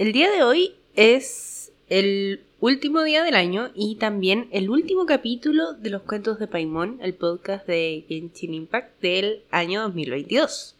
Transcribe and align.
El 0.00 0.12
día 0.12 0.30
de 0.30 0.42
hoy 0.42 0.72
es 0.96 1.72
el 1.90 2.40
último 2.58 3.02
día 3.02 3.22
del 3.22 3.34
año 3.34 3.70
y 3.74 3.96
también 3.96 4.48
el 4.50 4.70
último 4.70 5.04
capítulo 5.04 5.74
de 5.74 5.90
los 5.90 6.00
cuentos 6.00 6.38
de 6.38 6.46
Paimon, 6.46 6.98
el 7.02 7.12
podcast 7.12 7.66
de 7.66 8.06
Genshin 8.08 8.54
Impact 8.54 8.98
del 9.02 9.42
año 9.50 9.82
2022. 9.82 10.74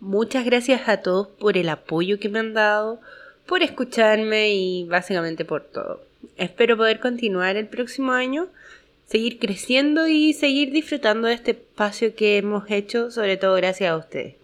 Muchas 0.00 0.46
gracias 0.46 0.88
a 0.88 1.02
todos 1.02 1.28
por 1.28 1.58
el 1.58 1.68
apoyo 1.68 2.18
que 2.18 2.30
me 2.30 2.38
han 2.38 2.54
dado, 2.54 3.02
por 3.44 3.62
escucharme 3.62 4.54
y 4.54 4.84
básicamente 4.84 5.44
por 5.44 5.64
todo. 5.64 6.00
Espero 6.38 6.78
poder 6.78 7.00
continuar 7.00 7.56
el 7.56 7.66
próximo 7.66 8.12
año, 8.12 8.46
seguir 9.08 9.38
creciendo 9.40 10.08
y 10.08 10.32
seguir 10.32 10.70
disfrutando 10.70 11.28
de 11.28 11.34
este 11.34 11.50
espacio 11.50 12.14
que 12.14 12.38
hemos 12.38 12.70
hecho, 12.70 13.10
sobre 13.10 13.36
todo 13.36 13.56
gracias 13.56 13.90
a 13.90 13.98
ustedes. 13.98 14.41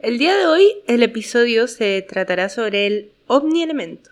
El 0.00 0.18
día 0.18 0.36
de 0.36 0.46
hoy 0.46 0.76
el 0.86 1.02
episodio 1.02 1.66
se 1.66 2.00
tratará 2.02 2.48
sobre 2.48 2.86
el 2.86 3.10
omnielemento, 3.26 4.10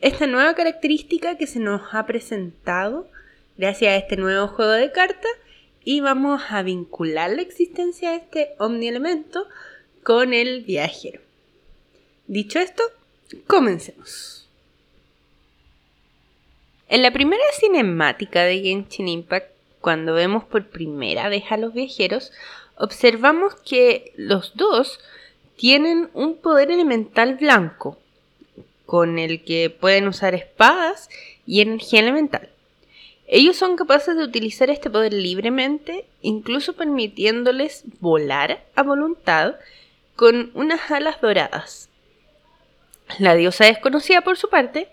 esta 0.00 0.26
nueva 0.26 0.54
característica 0.56 1.38
que 1.38 1.46
se 1.46 1.60
nos 1.60 1.80
ha 1.92 2.06
presentado 2.06 3.06
gracias 3.56 3.92
a 3.92 3.96
este 3.98 4.16
nuevo 4.16 4.48
juego 4.48 4.72
de 4.72 4.90
cartas 4.90 5.30
y 5.84 6.00
vamos 6.00 6.42
a 6.48 6.64
vincular 6.64 7.30
la 7.30 7.42
existencia 7.42 8.10
de 8.10 8.16
este 8.16 8.48
omnielemento 8.58 9.46
con 10.02 10.34
el 10.34 10.64
viajero. 10.64 11.20
Dicho 12.26 12.58
esto, 12.58 12.82
comencemos. 13.46 14.48
En 16.88 17.00
la 17.00 17.12
primera 17.12 17.44
cinemática 17.60 18.42
de 18.42 18.60
Genshin 18.60 19.06
Impact, 19.06 19.52
cuando 19.80 20.14
vemos 20.14 20.42
por 20.42 20.66
primera 20.66 21.28
vez 21.28 21.44
a 21.50 21.56
los 21.58 21.72
viajeros, 21.74 22.32
observamos 22.76 23.54
que 23.54 24.12
los 24.16 24.56
dos 24.56 25.00
tienen 25.56 26.10
un 26.14 26.36
poder 26.36 26.70
elemental 26.70 27.36
blanco, 27.36 27.98
con 28.86 29.18
el 29.18 29.44
que 29.44 29.70
pueden 29.70 30.08
usar 30.08 30.34
espadas 30.34 31.08
y 31.46 31.60
energía 31.60 32.00
elemental. 32.00 32.48
Ellos 33.26 33.56
son 33.56 33.76
capaces 33.76 34.16
de 34.16 34.24
utilizar 34.24 34.68
este 34.68 34.90
poder 34.90 35.14
libremente, 35.14 36.04
incluso 36.20 36.74
permitiéndoles 36.74 37.84
volar 38.00 38.62
a 38.74 38.82
voluntad 38.82 39.54
con 40.16 40.50
unas 40.54 40.90
alas 40.90 41.20
doradas. 41.20 41.88
La 43.18 43.34
diosa 43.34 43.64
desconocida, 43.64 44.20
por 44.20 44.36
su 44.36 44.48
parte, 44.48 44.88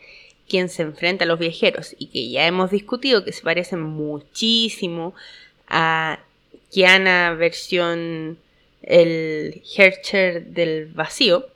quien 0.48 0.70
se 0.70 0.84
enfrenta 0.84 1.26
a 1.26 1.28
los 1.28 1.40
viajeros 1.40 1.96
y 1.98 2.08
que 2.08 2.30
ya 2.30 2.48
hemos 2.48 2.72
discutido 2.72 3.24
que 3.24 3.34
se 3.34 3.44
parecen 3.44 3.82
muchísimo 3.82 5.14
a 5.68 6.20
Kiana 6.72 7.34
versión 7.34 8.38
el 8.82 9.62
Hercher 9.76 10.46
del 10.46 10.88
vacío, 10.88 11.48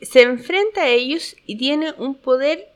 se 0.00 0.22
enfrenta 0.22 0.84
a 0.84 0.88
ellos 0.88 1.36
y 1.46 1.56
tiene 1.56 1.92
un 1.98 2.14
poder 2.14 2.68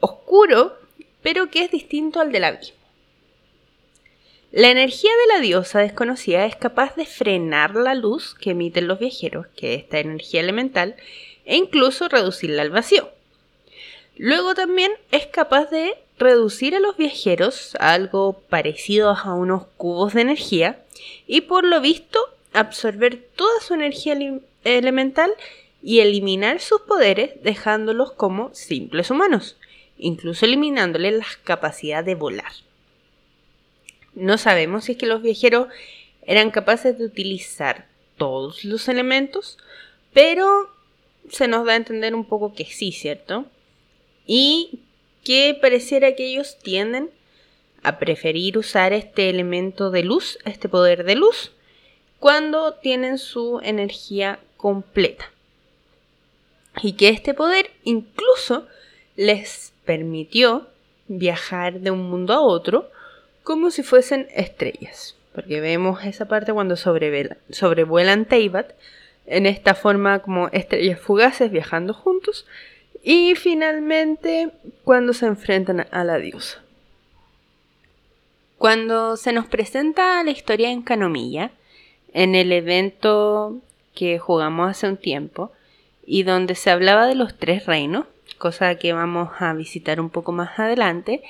oscuro, 0.00 0.76
pero 1.22 1.50
que 1.50 1.64
es 1.64 1.70
distinto 1.70 2.20
al 2.20 2.32
del 2.32 2.44
abismo. 2.44 2.76
La 4.52 4.68
energía 4.68 5.10
de 5.10 5.34
la 5.34 5.40
diosa 5.40 5.78
desconocida 5.78 6.44
es 6.44 6.56
capaz 6.56 6.96
de 6.96 7.06
frenar 7.06 7.76
la 7.76 7.94
luz 7.94 8.34
que 8.34 8.50
emiten 8.50 8.88
los 8.88 8.98
viajeros, 8.98 9.46
que 9.56 9.74
es 9.74 9.82
esta 9.84 10.00
energía 10.00 10.40
elemental, 10.40 10.96
e 11.44 11.56
incluso 11.56 12.08
reducirla 12.08 12.62
al 12.62 12.70
vacío. 12.70 13.10
Luego 14.16 14.54
también 14.54 14.90
es 15.12 15.26
capaz 15.26 15.70
de 15.70 15.94
reducir 16.20 16.76
a 16.76 16.80
los 16.80 16.96
viajeros 16.96 17.74
a 17.80 17.94
algo 17.94 18.42
parecido 18.48 19.10
a 19.10 19.34
unos 19.34 19.64
cubos 19.78 20.14
de 20.14 20.20
energía 20.20 20.84
y 21.26 21.40
por 21.40 21.64
lo 21.64 21.80
visto 21.80 22.20
absorber 22.52 23.26
toda 23.34 23.60
su 23.60 23.74
energía 23.74 24.16
elemental 24.64 25.32
y 25.82 26.00
eliminar 26.00 26.60
sus 26.60 26.82
poderes 26.82 27.42
dejándolos 27.42 28.12
como 28.12 28.54
simples 28.54 29.10
humanos, 29.10 29.56
incluso 29.96 30.44
eliminándoles 30.44 31.14
la 31.14 31.26
capacidad 31.42 32.04
de 32.04 32.14
volar. 32.14 32.52
No 34.14 34.36
sabemos 34.36 34.84
si 34.84 34.92
es 34.92 34.98
que 34.98 35.06
los 35.06 35.22
viajeros 35.22 35.68
eran 36.26 36.50
capaces 36.50 36.98
de 36.98 37.06
utilizar 37.06 37.86
todos 38.18 38.64
los 38.64 38.88
elementos, 38.88 39.56
pero 40.12 40.70
se 41.30 41.48
nos 41.48 41.64
da 41.64 41.72
a 41.72 41.76
entender 41.76 42.14
un 42.14 42.26
poco 42.26 42.52
que 42.52 42.66
sí, 42.66 42.92
¿cierto? 42.92 43.46
Y 44.26 44.80
que 45.24 45.56
pareciera 45.60 46.14
que 46.14 46.26
ellos 46.26 46.58
tienden 46.62 47.10
a 47.82 47.98
preferir 47.98 48.58
usar 48.58 48.92
este 48.92 49.30
elemento 49.30 49.90
de 49.90 50.02
luz, 50.02 50.38
este 50.44 50.68
poder 50.68 51.04
de 51.04 51.16
luz, 51.16 51.52
cuando 52.18 52.74
tienen 52.74 53.18
su 53.18 53.60
energía 53.62 54.38
completa. 54.56 55.30
Y 56.82 56.92
que 56.92 57.08
este 57.08 57.34
poder 57.34 57.70
incluso 57.84 58.66
les 59.16 59.72
permitió 59.84 60.68
viajar 61.08 61.80
de 61.80 61.90
un 61.90 62.08
mundo 62.08 62.34
a 62.34 62.40
otro 62.40 62.90
como 63.42 63.70
si 63.70 63.82
fuesen 63.82 64.28
estrellas. 64.34 65.16
Porque 65.34 65.60
vemos 65.60 66.04
esa 66.04 66.26
parte 66.26 66.52
cuando 66.52 66.76
sobrevuelan, 66.76 68.24
Teyvat 68.26 68.72
en 69.26 69.46
esta 69.46 69.74
forma 69.74 70.20
como 70.20 70.48
estrellas 70.48 71.00
fugaces 71.00 71.50
viajando 71.50 71.94
juntos. 71.94 72.46
Y 73.02 73.34
finalmente 73.34 74.50
cuando 74.84 75.12
se 75.12 75.26
enfrentan 75.26 75.86
a 75.90 76.04
la 76.04 76.18
diosa. 76.18 76.62
Cuando 78.58 79.16
se 79.16 79.32
nos 79.32 79.46
presenta 79.46 80.22
la 80.22 80.30
historia 80.30 80.70
en 80.70 80.82
Canomilla, 80.82 81.50
en 82.12 82.34
el 82.34 82.52
evento 82.52 83.58
que 83.94 84.18
jugamos 84.18 84.70
hace 84.70 84.86
un 84.86 84.98
tiempo, 84.98 85.50
y 86.04 86.24
donde 86.24 86.54
se 86.54 86.70
hablaba 86.70 87.06
de 87.06 87.14
los 87.14 87.38
tres 87.38 87.66
reinos, 87.66 88.06
cosa 88.36 88.74
que 88.74 88.92
vamos 88.92 89.30
a 89.38 89.52
visitar 89.54 90.00
un 90.00 90.10
poco 90.10 90.32
más 90.32 90.58
adelante, 90.58 91.22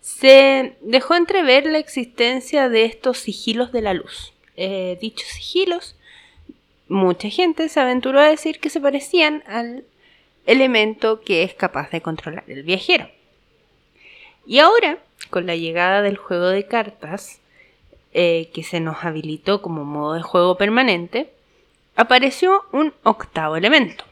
se 0.00 0.76
dejó 0.82 1.16
entrever 1.16 1.66
la 1.66 1.78
existencia 1.78 2.68
de 2.68 2.84
estos 2.84 3.18
sigilos 3.18 3.72
de 3.72 3.82
la 3.82 3.94
luz. 3.94 4.32
Eh, 4.56 4.96
dichos 5.00 5.28
sigilos, 5.28 5.96
mucha 6.88 7.28
gente 7.30 7.68
se 7.68 7.80
aventuró 7.80 8.20
a 8.20 8.28
decir 8.28 8.60
que 8.60 8.70
se 8.70 8.80
parecían 8.80 9.42
al 9.46 9.84
elemento 10.46 11.20
que 11.20 11.42
es 11.42 11.54
capaz 11.54 11.90
de 11.90 12.00
controlar 12.00 12.44
el 12.48 12.62
viajero. 12.62 13.08
Y 14.46 14.60
ahora 14.60 14.98
con 15.30 15.46
la 15.46 15.56
llegada 15.56 16.02
del 16.02 16.16
juego 16.16 16.48
de 16.48 16.66
cartas, 16.66 17.40
eh, 18.12 18.50
que 18.54 18.62
se 18.62 18.80
nos 18.80 19.04
habilitó 19.04 19.60
como 19.60 19.84
modo 19.84 20.14
de 20.14 20.22
juego 20.22 20.56
permanente, 20.56 21.30
apareció 21.96 22.64
un 22.72 22.94
octavo 23.02 23.56
elemento, 23.56 24.04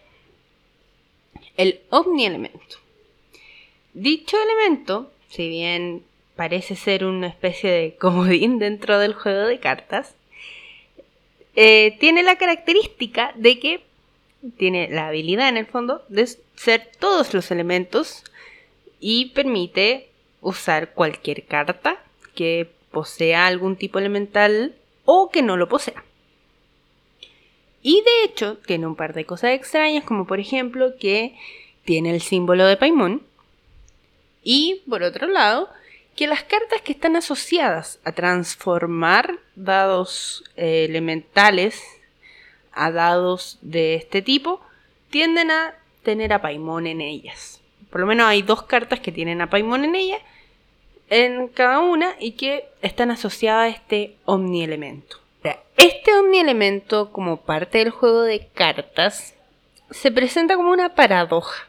el 1.57 1.81
omnielemento. 1.91 2.77
Dicho 3.93 4.37
elemento, 4.43 5.11
si 5.29 5.49
bien 5.49 6.03
parece 6.37 6.75
ser 6.75 7.05
una 7.05 7.29
especie 7.29 7.71
de 7.71 7.97
comodín 8.01 8.59
dentro 8.59 8.99
del 8.99 9.15
juego 9.15 9.47
de 9.47 9.61
cartas, 9.61 10.15
eh, 11.57 11.97
tiene 12.01 12.25
la 12.25 12.37
característica 12.37 13.33
de 13.37 13.61
que 13.61 13.85
tiene 14.57 14.89
la 14.89 15.09
habilidad 15.09 15.49
en 15.49 15.57
el 15.57 15.67
fondo 15.67 16.05
de 16.09 16.27
ser 16.57 16.91
todos 16.99 17.35
los 17.35 17.51
elementos 17.51 18.25
y 19.01 19.27
permite 19.31 20.09
usar 20.41 20.93
cualquier 20.93 21.45
carta 21.45 22.03
que 22.35 22.71
posea 22.91 23.47
algún 23.47 23.77
tipo 23.77 23.99
elemental 23.99 24.75
o 25.05 25.31
que 25.31 25.43
no 25.43 25.57
lo 25.57 25.69
posea. 25.69 26.05
Y 27.83 28.03
de 28.03 28.25
hecho 28.25 28.57
tiene 28.67 28.87
un 28.87 28.97
par 28.97 29.13
de 29.13 29.27
cosas 29.27 29.51
extrañas 29.51 30.05
como 30.05 30.27
por 30.27 30.41
ejemplo 30.41 30.95
que 30.99 31.37
tiene 31.85 32.15
el 32.15 32.23
símbolo 32.23 32.67
de 32.67 32.77
Paimon 32.77 33.23
y 34.43 34.83
por 34.89 35.03
otro 35.03 35.27
lado 35.27 35.69
que 36.17 36.27
las 36.27 36.45
cartas 36.45 36.81
que 36.83 36.93
están 36.93 37.17
asociadas 37.17 37.99
a 38.05 38.13
transformar 38.13 39.39
dados 39.57 40.45
eh, 40.57 40.87
elementales 40.89 41.83
a 42.75 42.91
dados 42.91 43.59
de 43.63 43.95
este 43.95 44.23
tipo 44.23 44.61
tienden 45.11 45.51
a 45.51 45.75
tener 46.03 46.33
a 46.33 46.43
Paimon 46.43 46.87
en 46.87 47.01
ellas. 47.01 47.61
Por 47.91 48.01
lo 48.01 48.07
menos 48.07 48.27
hay 48.27 48.43
dos 48.43 48.63
cartas 48.65 49.01
que 49.01 49.13
tienen 49.13 49.41
a 49.41 49.51
Paimon 49.51 49.85
en 49.85 49.95
ellas 49.95 50.21
en 51.11 51.49
cada 51.49 51.81
una 51.81 52.17
y 52.19 52.33
que 52.33 52.69
están 52.83 53.11
asociadas 53.11 53.65
a 53.65 53.77
este 53.77 54.17
omnielemento. 54.25 55.19
Este 55.77 56.17
omnielemento, 56.17 57.11
como 57.11 57.39
parte 57.39 57.79
del 57.79 57.91
juego 57.91 58.23
de 58.23 58.47
cartas, 58.55 59.35
se 59.91 60.13
presenta 60.13 60.57
como 60.57 60.71
una 60.71 60.95
paradoja, 60.95 61.69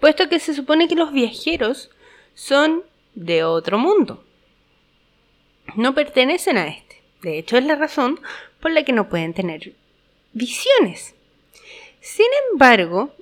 puesto 0.00 0.28
que 0.28 0.38
se 0.38 0.54
supone 0.54 0.88
que 0.88 0.94
los 0.94 1.12
viajeros 1.12 1.90
son 2.34 2.84
de 3.14 3.44
otro 3.44 3.76
mundo. 3.78 4.24
No 5.74 5.94
pertenecen 5.94 6.58
a 6.58 6.68
este. 6.68 7.02
De 7.22 7.38
hecho, 7.38 7.56
es 7.56 7.64
la 7.64 7.74
razón 7.74 8.20
por 8.60 8.70
la 8.70 8.84
que 8.84 8.92
no 8.92 9.08
pueden 9.08 9.34
tener 9.34 9.72
visiones. 10.34 11.14
Sin 12.00 12.26
embargo, 12.52 13.14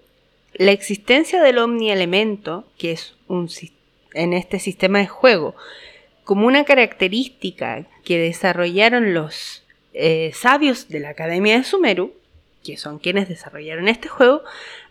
la 0.55 0.73
existencia 0.73 1.41
del 1.43 1.59
omnielemento, 1.59 2.67
que 2.77 2.93
es 2.93 3.15
un 3.29 3.49
en 4.15 4.33
este 4.33 4.59
sistema 4.59 4.99
de 4.99 5.07
juego 5.07 5.55
como 6.25 6.47
una 6.47 6.65
característica 6.65 7.87
que 8.05 8.19
desarrollaron 8.19 9.15
los 9.15 9.65
eh, 9.93 10.33
sabios 10.35 10.89
de 10.89 11.01
la 11.01 11.11
Academia 11.11 11.59
de 11.59 11.65
Sumeru, 11.65 12.15
que 12.65 12.77
son 12.77 12.99
quienes 12.99 13.29
desarrollaron 13.29 13.89
este 13.89 14.09
juego, 14.09 14.43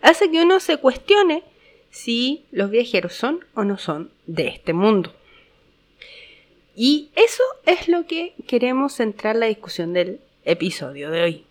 hace 0.01 0.29
que 0.29 0.41
uno 0.41 0.59
se 0.59 0.77
cuestione 0.77 1.43
si 1.89 2.45
los 2.51 2.69
viajeros 2.69 3.13
son 3.13 3.45
o 3.53 3.63
no 3.63 3.77
son 3.77 4.11
de 4.25 4.47
este 4.47 4.73
mundo. 4.73 5.13
Y 6.75 7.09
eso 7.15 7.43
es 7.65 7.87
lo 7.87 8.05
que 8.07 8.33
queremos 8.47 8.95
centrar 8.95 9.35
la 9.35 9.45
discusión 9.45 9.93
del 9.93 10.19
episodio 10.45 11.11
de 11.11 11.21
hoy. 11.21 11.45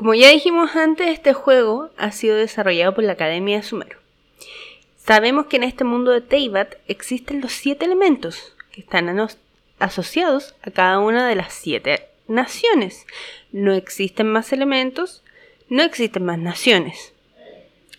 Como 0.00 0.14
ya 0.14 0.30
dijimos 0.30 0.76
antes, 0.76 1.08
este 1.08 1.34
juego 1.34 1.90
ha 1.98 2.10
sido 2.10 2.34
desarrollado 2.34 2.94
por 2.94 3.04
la 3.04 3.12
Academia 3.12 3.58
de 3.58 3.62
Sumero. 3.62 3.98
Sabemos 4.96 5.44
que 5.44 5.56
en 5.56 5.62
este 5.62 5.84
mundo 5.84 6.10
de 6.10 6.22
Teyvat 6.22 6.76
existen 6.88 7.42
los 7.42 7.52
siete 7.52 7.84
elementos 7.84 8.54
que 8.72 8.80
están 8.80 9.14
asociados 9.78 10.54
a 10.62 10.70
cada 10.70 11.00
una 11.00 11.28
de 11.28 11.34
las 11.34 11.52
siete 11.52 12.08
naciones. 12.28 13.06
No 13.52 13.74
existen 13.74 14.26
más 14.32 14.54
elementos, 14.54 15.22
no 15.68 15.82
existen 15.82 16.24
más 16.24 16.38
naciones 16.38 17.12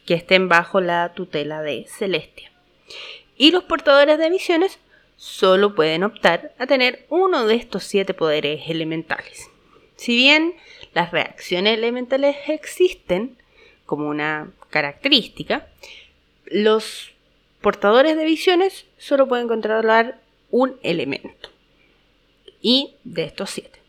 que 0.08 0.16
estén 0.16 0.50
bajo 0.50 0.82
la 0.82 1.14
tutela 1.14 1.62
de 1.62 1.86
Celestia. 1.88 2.52
Y 3.38 3.52
los 3.52 3.66
portadores 3.66 4.18
de 4.18 4.32
visiones 4.32 4.80
solo 5.18 5.76
pueden 5.76 6.04
optar 6.04 6.52
a 6.58 6.66
tener 6.66 7.06
uno 7.10 7.46
de 7.46 7.54
estos 7.54 7.84
siete 7.84 8.16
poderes 8.16 8.64
elementales. 8.68 9.52
Si 9.98 10.16
bien 10.16 10.56
las 10.94 11.12
reacciones 11.12 11.78
elementales 11.78 12.36
existen 12.48 13.38
como 13.86 14.08
una 14.08 14.52
característica, 14.70 15.68
los 16.46 17.12
portadores 17.62 18.18
de 18.18 18.26
visiones 18.26 18.86
solo 18.98 19.28
pueden 19.28 19.48
controlar 19.48 20.20
un 20.50 20.78
elemento. 20.84 21.50
Y 22.62 22.96
de 23.04 23.24
estos 23.24 23.50
siete. 23.50 23.80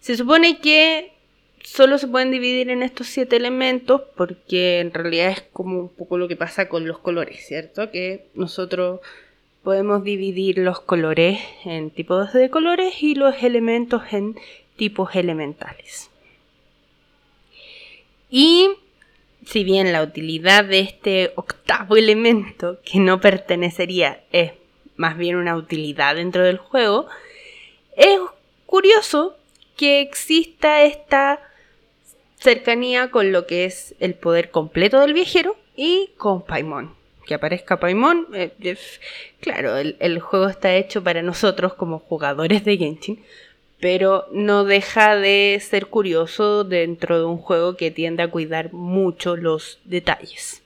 Se 0.00 0.16
supone 0.16 0.58
que 0.58 1.12
solo 1.62 1.98
se 1.98 2.08
pueden 2.08 2.30
dividir 2.30 2.70
en 2.70 2.82
estos 2.82 3.06
siete 3.06 3.36
elementos 3.36 4.02
porque 4.16 4.80
en 4.80 4.92
realidad 4.92 5.30
es 5.30 5.42
como 5.52 5.78
un 5.78 5.88
poco 5.88 6.18
lo 6.18 6.26
que 6.26 6.36
pasa 6.36 6.68
con 6.68 6.86
los 6.86 6.98
colores, 6.98 7.46
¿cierto? 7.46 7.90
Que 7.90 8.26
nosotros 8.34 9.00
podemos 9.62 10.02
dividir 10.02 10.58
los 10.58 10.80
colores 10.80 11.38
en 11.64 11.90
tipos 11.90 12.32
de 12.32 12.50
colores 12.50 13.00
y 13.02 13.14
los 13.14 13.42
elementos 13.42 14.02
en 14.10 14.36
tipos 14.82 15.14
elementales. 15.14 16.10
Y 18.28 18.68
si 19.46 19.62
bien 19.62 19.92
la 19.92 20.02
utilidad 20.02 20.64
de 20.64 20.80
este 20.80 21.32
octavo 21.36 21.96
elemento, 22.04 22.80
que 22.84 22.98
no 22.98 23.20
pertenecería, 23.20 24.24
es 24.32 24.54
más 24.96 25.16
bien 25.16 25.36
una 25.36 25.54
utilidad 25.54 26.16
dentro 26.16 26.42
del 26.42 26.58
juego, 26.58 27.06
es 27.96 28.18
curioso 28.66 29.36
que 29.76 30.00
exista 30.00 30.82
esta 30.82 31.38
cercanía 32.40 33.12
con 33.12 33.30
lo 33.30 33.46
que 33.46 33.66
es 33.66 33.94
el 34.00 34.14
poder 34.14 34.50
completo 34.50 34.98
del 34.98 35.12
viajero 35.12 35.56
y 35.76 36.10
con 36.16 36.44
Paimon. 36.44 36.92
Que 37.24 37.34
aparezca 37.34 37.78
Paimon, 37.78 38.26
eh, 38.34 38.76
claro, 39.38 39.76
el, 39.76 39.94
el, 40.00 40.18
juego 40.18 40.48
está 40.48 40.74
hecho 40.74 41.04
para 41.04 41.22
nosotros 41.22 41.74
como 41.74 42.00
jugadores 42.00 42.64
de 42.64 42.76
Genshin, 42.76 43.24
pero 43.82 44.26
no 44.30 44.62
deja 44.62 45.16
de 45.16 45.60
ser 45.60 45.88
curioso 45.88 46.62
dentro 46.62 47.18
de 47.18 47.24
un 47.24 47.36
juego 47.36 47.76
que 47.76 47.90
tiende 47.90 48.22
a 48.22 48.30
cuidar 48.30 48.72
mucho 48.72 49.34
los 49.34 49.80
detalles. 49.82 50.62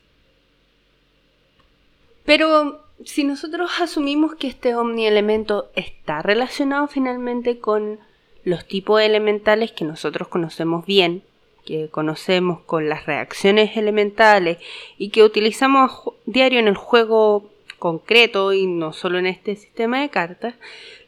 Pero 2.27 2.85
si 3.07 3.25
nosotros 3.25 3.71
asumimos 3.81 4.35
que 4.35 4.49
este 4.49 4.75
omnielemento 4.75 5.71
está 5.75 6.21
relacionado 6.21 6.89
finalmente 6.89 7.59
con 7.59 8.01
los 8.45 8.67
tipos 8.67 9.01
elementales 9.01 9.73
que 9.73 9.87
nosotros 9.87 10.29
conocemos 10.29 10.85
bien, 10.85 11.23
que 11.65 11.89
conocemos 11.89 12.61
con 12.67 12.91
las 12.91 13.07
reacciones 13.07 13.79
elementales 13.79 14.59
y 14.99 15.09
que 15.09 15.25
utilizamos 15.25 15.91
diario 16.27 16.59
en 16.59 16.69
el 16.69 16.77
juego 16.77 17.51
concreto 17.79 18.53
y 18.53 18.67
no 18.67 18.93
solo 18.93 19.19
en 19.19 19.27
este 19.27 19.57
sistema 19.57 20.03
de 20.03 20.11
cartas, 20.11 20.55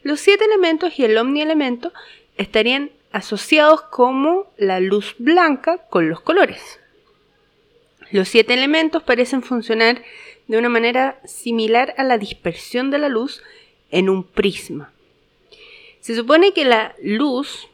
los 0.03 0.19
siete 0.19 0.45
elementos 0.45 0.97
y 0.97 1.05
el 1.05 1.17
omnielemento 1.17 1.91
estarían 2.37 2.91
asociados 3.11 3.81
como 3.81 4.47
la 4.57 4.79
luz 4.79 5.15
blanca 5.17 5.85
con 5.89 6.09
los 6.09 6.21
colores. 6.21 6.79
Los 8.11 8.29
siete 8.29 8.53
elementos 8.53 9.03
parecen 9.03 9.43
funcionar 9.43 10.03
de 10.47 10.57
una 10.57 10.69
manera 10.69 11.19
similar 11.25 11.93
a 11.97 12.03
la 12.03 12.17
dispersión 12.17 12.89
de 12.91 12.97
la 12.97 13.09
luz 13.09 13.43
en 13.91 14.09
un 14.09 14.23
prisma. 14.23 14.91
Se 16.01 16.15
supone 16.15 16.53
que 16.53 16.65
la 16.65 16.95
luz, 17.03 17.67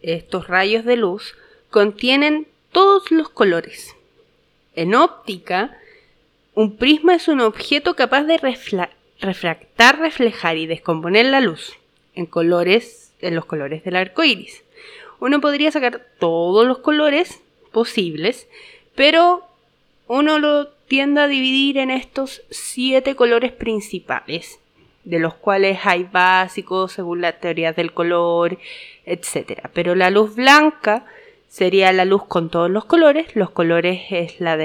estos 0.00 0.48
rayos 0.48 0.84
de 0.84 0.96
luz, 0.96 1.34
contienen 1.70 2.46
todos 2.70 3.10
los 3.10 3.28
colores. 3.28 3.94
En 4.74 4.94
óptica, 4.94 5.76
un 6.54 6.76
prisma 6.76 7.14
es 7.14 7.28
un 7.28 7.40
objeto 7.40 7.94
capaz 7.94 8.24
de 8.24 8.38
refractar, 9.22 9.98
reflejar 9.98 10.58
y 10.58 10.66
descomponer 10.66 11.26
la 11.26 11.40
luz 11.40 11.74
en 12.14 12.26
colores, 12.26 13.12
en 13.20 13.34
los 13.34 13.46
colores 13.46 13.84
del 13.84 13.96
arco 13.96 14.22
iris. 14.24 14.62
Uno 15.20 15.40
podría 15.40 15.70
sacar 15.70 16.04
todos 16.18 16.66
los 16.66 16.78
colores 16.78 17.40
posibles, 17.70 18.48
pero 18.94 19.44
uno 20.08 20.38
lo 20.38 20.68
tiende 20.68 21.22
a 21.22 21.28
dividir 21.28 21.78
en 21.78 21.90
estos 21.90 22.42
siete 22.50 23.14
colores 23.14 23.52
principales, 23.52 24.58
de 25.04 25.20
los 25.20 25.34
cuales 25.34 25.78
hay 25.84 26.04
básicos 26.04 26.92
según 26.92 27.22
las 27.22 27.40
teorías 27.40 27.74
del 27.76 27.92
color, 27.92 28.58
etc. 29.06 29.68
Pero 29.72 29.94
la 29.94 30.10
luz 30.10 30.34
blanca 30.34 31.06
sería 31.48 31.92
la 31.92 32.04
luz 32.04 32.24
con 32.26 32.50
todos 32.50 32.70
los 32.70 32.84
colores, 32.84 33.36
los 33.36 33.50
colores 33.50 34.02
es 34.10 34.40
la 34.40 34.56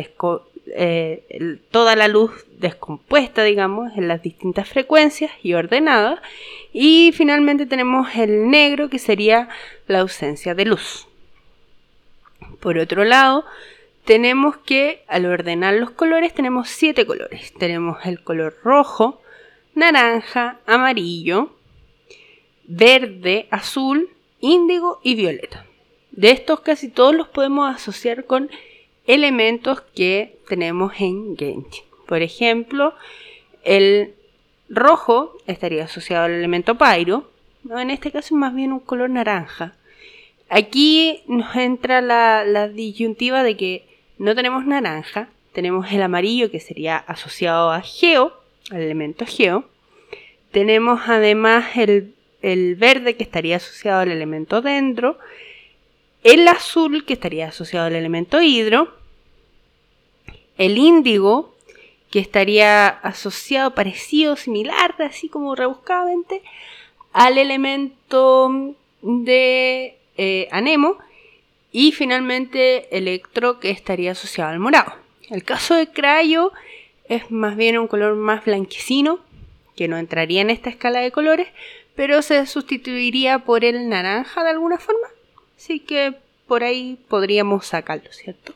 eh, 0.76 1.60
toda 1.72 1.96
la 1.96 2.08
luz 2.08 2.32
descompuesta, 2.58 3.44
digamos, 3.44 3.96
en 3.98 4.08
las 4.08 4.22
distintas 4.22 4.68
frecuencias 4.68 5.32
y 5.44 5.54
ordenada. 5.54 6.22
Y 6.74 7.12
finalmente 7.14 7.66
tenemos 7.66 8.16
el 8.16 8.50
negro, 8.50 8.90
que 8.90 9.00
sería 9.00 9.50
la 9.88 10.00
ausencia 10.00 10.56
de 10.56 10.66
luz. 10.66 11.08
Por 12.60 12.78
otro 12.78 13.04
lado, 13.04 13.46
tenemos 14.06 14.58
que 14.58 15.04
al 15.08 15.26
ordenar 15.26 15.74
los 15.76 15.92
colores 15.92 16.34
tenemos 16.34 16.70
siete 16.70 17.06
colores. 17.06 17.54
Tenemos 17.54 18.06
el 18.06 18.24
color 18.24 18.56
rojo, 18.64 19.22
naranja, 19.76 20.60
amarillo, 20.66 21.52
verde, 22.66 23.48
azul, 23.52 24.10
índigo 24.40 25.00
y 25.04 25.16
violeta. 25.16 25.66
De 26.12 26.32
estos 26.32 26.62
casi 26.62 26.90
todos 26.90 27.16
los 27.16 27.28
podemos 27.28 27.74
asociar 27.74 28.26
con 28.26 28.50
elementos 29.08 29.82
que 29.96 30.38
tenemos 30.48 30.94
en 31.00 31.36
Genshin. 31.38 31.84
Por 32.06 32.22
ejemplo, 32.22 32.94
el 33.64 34.14
rojo 34.70 35.38
estaría 35.48 35.86
asociado 35.86 36.26
al 36.26 36.32
elemento 36.32 36.78
Pyro, 36.78 37.30
en 37.70 37.90
este 37.90 38.12
caso 38.12 38.36
más 38.36 38.54
bien 38.54 38.74
un 38.74 38.80
color 38.80 39.10
naranja. 39.10 39.74
Aquí 40.50 41.24
nos 41.28 41.56
entra 41.56 42.02
la, 42.02 42.68
disyuntiva 42.70 43.44
de 43.44 43.58
que 43.58 43.86
no 44.18 44.36
tenemos 44.36 44.66
naranja, 44.66 45.30
tenemos 45.54 45.92
el 45.92 46.02
amarillo 46.02 46.52
que 46.52 46.60
sería 46.60 46.98
asociado 46.98 47.72
a 47.72 47.82
Geo, 47.82 48.34
al 48.72 48.82
elemento 48.82 49.26
Geo. 49.26 49.66
Tenemos 50.52 51.02
además 51.08 51.76
el, 51.76 52.14
el 52.42 52.76
verde 52.76 53.16
que 53.16 53.24
estaría 53.24 53.58
asociado 53.58 54.02
al 54.02 54.12
elemento 54.12 54.62
Dendro 54.62 55.18
el 56.24 56.48
azul, 56.48 57.06
que 57.06 57.14
estaría 57.14 57.48
asociado 57.48 57.88
al 57.88 57.96
elemento 57.96 58.42
hidro, 58.42 58.94
el 60.58 60.78
índigo, 60.78 61.56
que 62.12 62.20
estaría 62.20 62.88
asociado, 62.88 63.76
parecido, 63.76 64.36
similar, 64.36 64.96
así 65.00 65.30
como 65.30 65.56
rebuscadamente, 65.56 66.42
al 67.14 67.38
elemento 67.38 68.76
de 69.02 69.98
eh, 70.18 70.48
anemo, 70.52 70.98
y 71.72 71.92
finalmente 71.92 72.96
electro, 72.98 73.60
que 73.60 73.70
estaría 73.70 74.12
asociado 74.14 74.52
al 74.52 74.60
morado. 74.60 74.94
El 75.30 75.44
caso 75.44 75.76
de 75.76 75.88
crayo 75.88 76.52
es 77.10 77.30
más 77.30 77.56
bien 77.56 77.78
un 77.78 77.88
color 77.88 78.16
más 78.16 78.46
blanquecino, 78.46 79.20
que 79.76 79.88
no 79.88 79.98
entraría 79.98 80.42
en 80.42 80.50
esta 80.50 80.70
escala 80.70 81.00
de 81.00 81.12
colores, 81.12 81.48
pero 81.96 82.22
se 82.22 82.46
sustituiría 82.46 83.40
por 83.40 83.64
el 83.64 83.90
naranja 83.90 84.44
de 84.44 84.50
alguna 84.50 84.78
forma. 84.78 85.08
Así 85.58 85.80
que 85.80 86.14
por 86.48 86.64
ahí 86.64 86.98
podríamos 87.10 87.66
sacarlo, 87.66 88.12
¿cierto? 88.12 88.54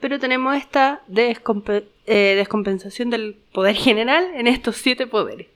Pero 0.00 0.18
tenemos 0.18 0.56
esta 0.56 1.02
eh, 1.08 2.34
descompensación 2.36 3.10
del 3.10 3.36
poder 3.52 3.74
general 3.76 4.32
en 4.34 4.46
estos 4.46 4.76
siete 4.76 5.06
poderes. 5.06 5.48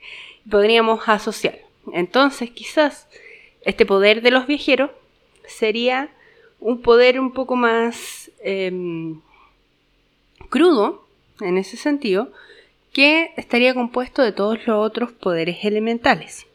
Podríamos 0.51 1.09
asociar. 1.09 1.59
Entonces, 1.93 2.51
quizás 2.51 3.09
este 3.63 3.87
poder 3.87 4.23
de 4.23 4.31
los 4.31 4.47
viajeros 4.47 4.91
sería 5.47 6.11
un 6.61 6.83
poder 6.83 7.21
un 7.21 7.33
poco 7.33 7.57
más 7.57 8.31
em, 8.41 9.21
crudo, 10.49 11.07
en 11.41 11.59
ese 11.59 11.77
sentido, 11.77 12.33
que 12.93 13.33
estaría 13.37 13.75
compuesto 13.75 14.23
de 14.23 14.33
todos 14.33 14.67
los 14.67 14.79
otros 14.79 15.13
poderes 15.13 15.59
elementales. 15.65 16.47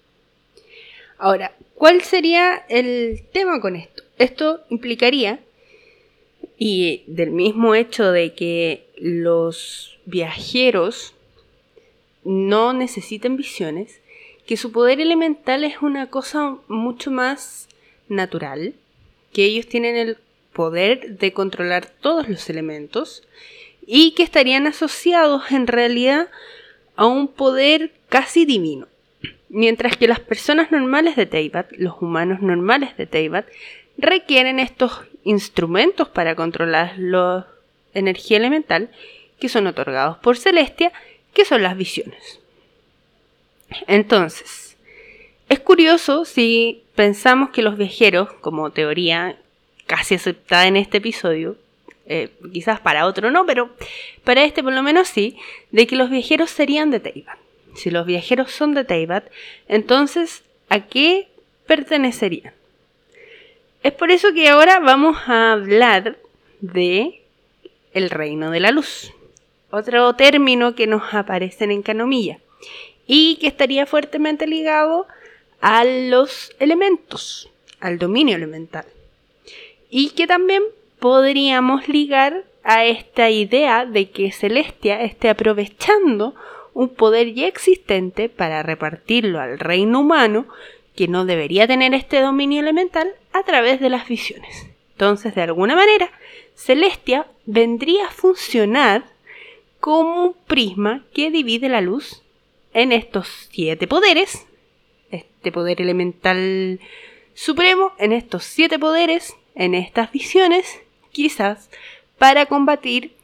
Ahora, 1.17 1.53
¿cuál 1.75 2.01
sería 2.01 2.65
el 2.67 3.23
tema 3.31 3.61
con 3.61 3.75
esto? 3.75 4.03
Esto 4.21 4.61
implicaría, 4.69 5.39
y 6.59 7.01
del 7.07 7.31
mismo 7.31 7.73
hecho 7.73 8.11
de 8.11 8.35
que 8.35 8.85
los 8.95 9.97
viajeros 10.05 11.15
no 12.23 12.71
necesiten 12.71 13.35
visiones, 13.35 13.99
que 14.45 14.57
su 14.57 14.71
poder 14.71 15.01
elemental 15.01 15.63
es 15.63 15.81
una 15.81 16.11
cosa 16.11 16.57
mucho 16.67 17.09
más 17.09 17.67
natural, 18.09 18.75
que 19.33 19.45
ellos 19.45 19.65
tienen 19.65 19.95
el 19.95 20.17
poder 20.53 21.17
de 21.17 21.33
controlar 21.33 21.87
todos 21.87 22.29
los 22.29 22.47
elementos 22.47 23.23
y 23.87 24.11
que 24.11 24.21
estarían 24.21 24.67
asociados 24.67 25.51
en 25.51 25.65
realidad 25.65 26.29
a 26.95 27.07
un 27.07 27.27
poder 27.27 27.91
casi 28.07 28.45
divino. 28.45 28.87
Mientras 29.49 29.97
que 29.97 30.07
las 30.07 30.19
personas 30.19 30.71
normales 30.71 31.15
de 31.15 31.25
Teyvat, 31.25 31.71
los 31.71 31.99
humanos 32.01 32.41
normales 32.41 32.95
de 32.97 33.07
Teyvat, 33.07 33.47
requieren 33.97 34.59
estos 34.59 35.01
instrumentos 35.23 36.09
para 36.09 36.35
controlar 36.35 36.95
la 36.97 37.47
energía 37.93 38.37
elemental 38.37 38.89
que 39.39 39.49
son 39.49 39.67
otorgados 39.67 40.17
por 40.17 40.37
Celestia, 40.37 40.91
que 41.33 41.45
son 41.45 41.63
las 41.63 41.75
visiones. 41.75 42.39
Entonces, 43.87 44.77
es 45.49 45.59
curioso 45.59 46.25
si 46.25 46.83
pensamos 46.95 47.49
que 47.49 47.61
los 47.61 47.77
viajeros, 47.77 48.31
como 48.41 48.69
teoría 48.71 49.37
casi 49.87 50.15
aceptada 50.15 50.67
en 50.67 50.77
este 50.77 50.97
episodio, 50.97 51.57
eh, 52.05 52.29
quizás 52.53 52.79
para 52.79 53.05
otro 53.05 53.31
no, 53.31 53.45
pero 53.45 53.69
para 54.23 54.43
este 54.43 54.63
por 54.63 54.73
lo 54.73 54.83
menos 54.83 55.07
sí, 55.07 55.37
de 55.71 55.87
que 55.87 55.95
los 55.95 56.09
viajeros 56.09 56.49
serían 56.49 56.91
de 56.91 56.99
Teyvat. 56.99 57.37
Si 57.75 57.89
los 57.89 58.05
viajeros 58.05 58.51
son 58.51 58.73
de 58.73 58.83
Teyvat, 58.83 59.29
entonces, 59.67 60.43
¿a 60.69 60.81
qué 60.81 61.29
pertenecerían? 61.67 62.53
Es 63.83 63.93
por 63.93 64.11
eso 64.11 64.31
que 64.33 64.47
ahora 64.47 64.79
vamos 64.79 65.17
a 65.25 65.53
hablar 65.53 66.17
de 66.59 67.21
el 67.93 68.11
reino 68.11 68.51
de 68.51 68.59
la 68.59 68.69
luz. 68.69 69.11
Otro 69.71 70.13
término 70.13 70.75
que 70.75 70.85
nos 70.85 71.15
aparece 71.15 71.63
en 71.63 71.81
Canomilla 71.81 72.37
y 73.07 73.37
que 73.37 73.47
estaría 73.47 73.87
fuertemente 73.87 74.45
ligado 74.45 75.07
a 75.61 75.83
los 75.83 76.55
elementos, 76.59 77.49
al 77.79 77.97
dominio 77.97 78.35
elemental. 78.35 78.85
Y 79.89 80.11
que 80.11 80.27
también 80.27 80.61
podríamos 80.99 81.87
ligar 81.87 82.43
a 82.63 82.85
esta 82.85 83.31
idea 83.31 83.87
de 83.87 84.11
que 84.11 84.31
Celestia 84.31 85.01
esté 85.01 85.29
aprovechando 85.29 86.35
un 86.75 86.89
poder 86.89 87.33
ya 87.33 87.47
existente 87.47 88.29
para 88.29 88.61
repartirlo 88.61 89.39
al 89.39 89.57
reino 89.57 90.01
humano, 90.01 90.45
que 90.95 91.07
no 91.07 91.25
debería 91.25 91.67
tener 91.67 91.93
este 91.93 92.19
dominio 92.19 92.61
elemental, 92.61 93.13
a 93.33 93.43
través 93.43 93.79
de 93.79 93.89
las 93.89 94.07
visiones. 94.07 94.67
Entonces, 94.93 95.33
de 95.35 95.41
alguna 95.41 95.75
manera, 95.75 96.11
Celestia 96.55 97.27
vendría 97.45 98.07
a 98.07 98.11
funcionar 98.11 99.05
como 99.79 100.25
un 100.25 100.33
prisma 100.45 101.03
que 101.13 101.31
divide 101.31 101.69
la 101.69 101.81
luz 101.81 102.21
en 102.73 102.91
estos 102.91 103.49
siete 103.51 103.87
poderes, 103.87 104.45
este 105.09 105.51
poder 105.51 105.81
elemental 105.81 106.79
supremo, 107.33 107.93
en 107.97 108.13
estos 108.13 108.43
siete 108.43 108.77
poderes, 108.77 109.35
en 109.55 109.73
estas 109.73 110.11
visiones, 110.11 110.81
quizás 111.11 111.69
para 112.17 112.45
combatir 112.45 113.15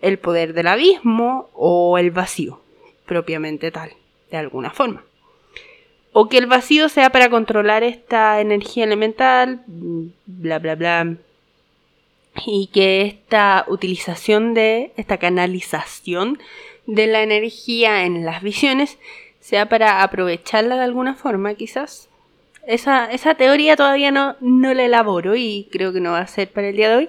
el 0.00 0.18
poder 0.18 0.54
del 0.54 0.68
abismo 0.68 1.50
o 1.54 1.98
el 1.98 2.10
vacío 2.10 2.60
propiamente 3.06 3.70
tal, 3.70 3.92
de 4.30 4.36
alguna 4.36 4.70
forma. 4.70 5.04
O 6.16 6.28
que 6.28 6.38
el 6.38 6.46
vacío 6.46 6.88
sea 6.88 7.10
para 7.10 7.28
controlar 7.28 7.82
esta 7.82 8.40
energía 8.40 8.84
elemental, 8.84 9.64
bla, 9.66 10.60
bla, 10.60 10.76
bla. 10.76 11.16
Y 12.46 12.68
que 12.68 13.02
esta 13.02 13.64
utilización 13.66 14.54
de, 14.54 14.92
esta 14.96 15.18
canalización 15.18 16.38
de 16.86 17.08
la 17.08 17.22
energía 17.22 18.04
en 18.04 18.24
las 18.24 18.42
visiones 18.42 18.96
sea 19.40 19.68
para 19.68 20.04
aprovecharla 20.04 20.76
de 20.76 20.84
alguna 20.84 21.16
forma, 21.16 21.54
quizás. 21.54 22.08
Esa, 22.64 23.10
esa 23.10 23.34
teoría 23.34 23.74
todavía 23.74 24.12
no, 24.12 24.36
no 24.40 24.72
la 24.72 24.84
elaboro 24.84 25.34
y 25.34 25.68
creo 25.72 25.92
que 25.92 26.00
no 26.00 26.12
va 26.12 26.20
a 26.20 26.26
ser 26.28 26.48
para 26.48 26.68
el 26.68 26.76
día 26.76 26.90
de 26.90 26.96
hoy. 26.96 27.08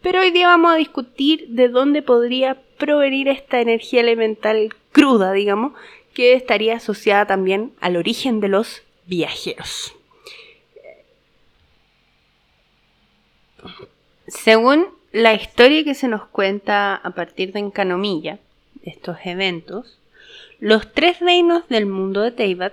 Pero 0.00 0.20
hoy 0.20 0.30
día 0.30 0.48
vamos 0.48 0.72
a 0.72 0.76
discutir 0.76 1.48
de 1.48 1.68
dónde 1.68 2.00
podría 2.00 2.56
provenir 2.78 3.28
esta 3.28 3.60
energía 3.60 4.00
elemental 4.00 4.74
cruda, 4.92 5.32
digamos, 5.32 5.74
que 6.16 6.32
estaría 6.32 6.76
asociada 6.76 7.26
también 7.26 7.74
al 7.78 7.94
origen 7.98 8.40
de 8.40 8.48
los 8.48 8.80
viajeros. 9.04 9.94
Según 14.26 14.86
la 15.12 15.34
historia 15.34 15.84
que 15.84 15.94
se 15.94 16.08
nos 16.08 16.24
cuenta 16.24 16.94
a 16.94 17.10
partir 17.10 17.52
de 17.52 17.58
Encanomilla, 17.58 18.38
estos 18.82 19.18
eventos, 19.26 19.98
los 20.58 20.90
tres 20.90 21.20
reinos 21.20 21.68
del 21.68 21.84
mundo 21.84 22.22
de 22.22 22.30
Teyvat 22.30 22.72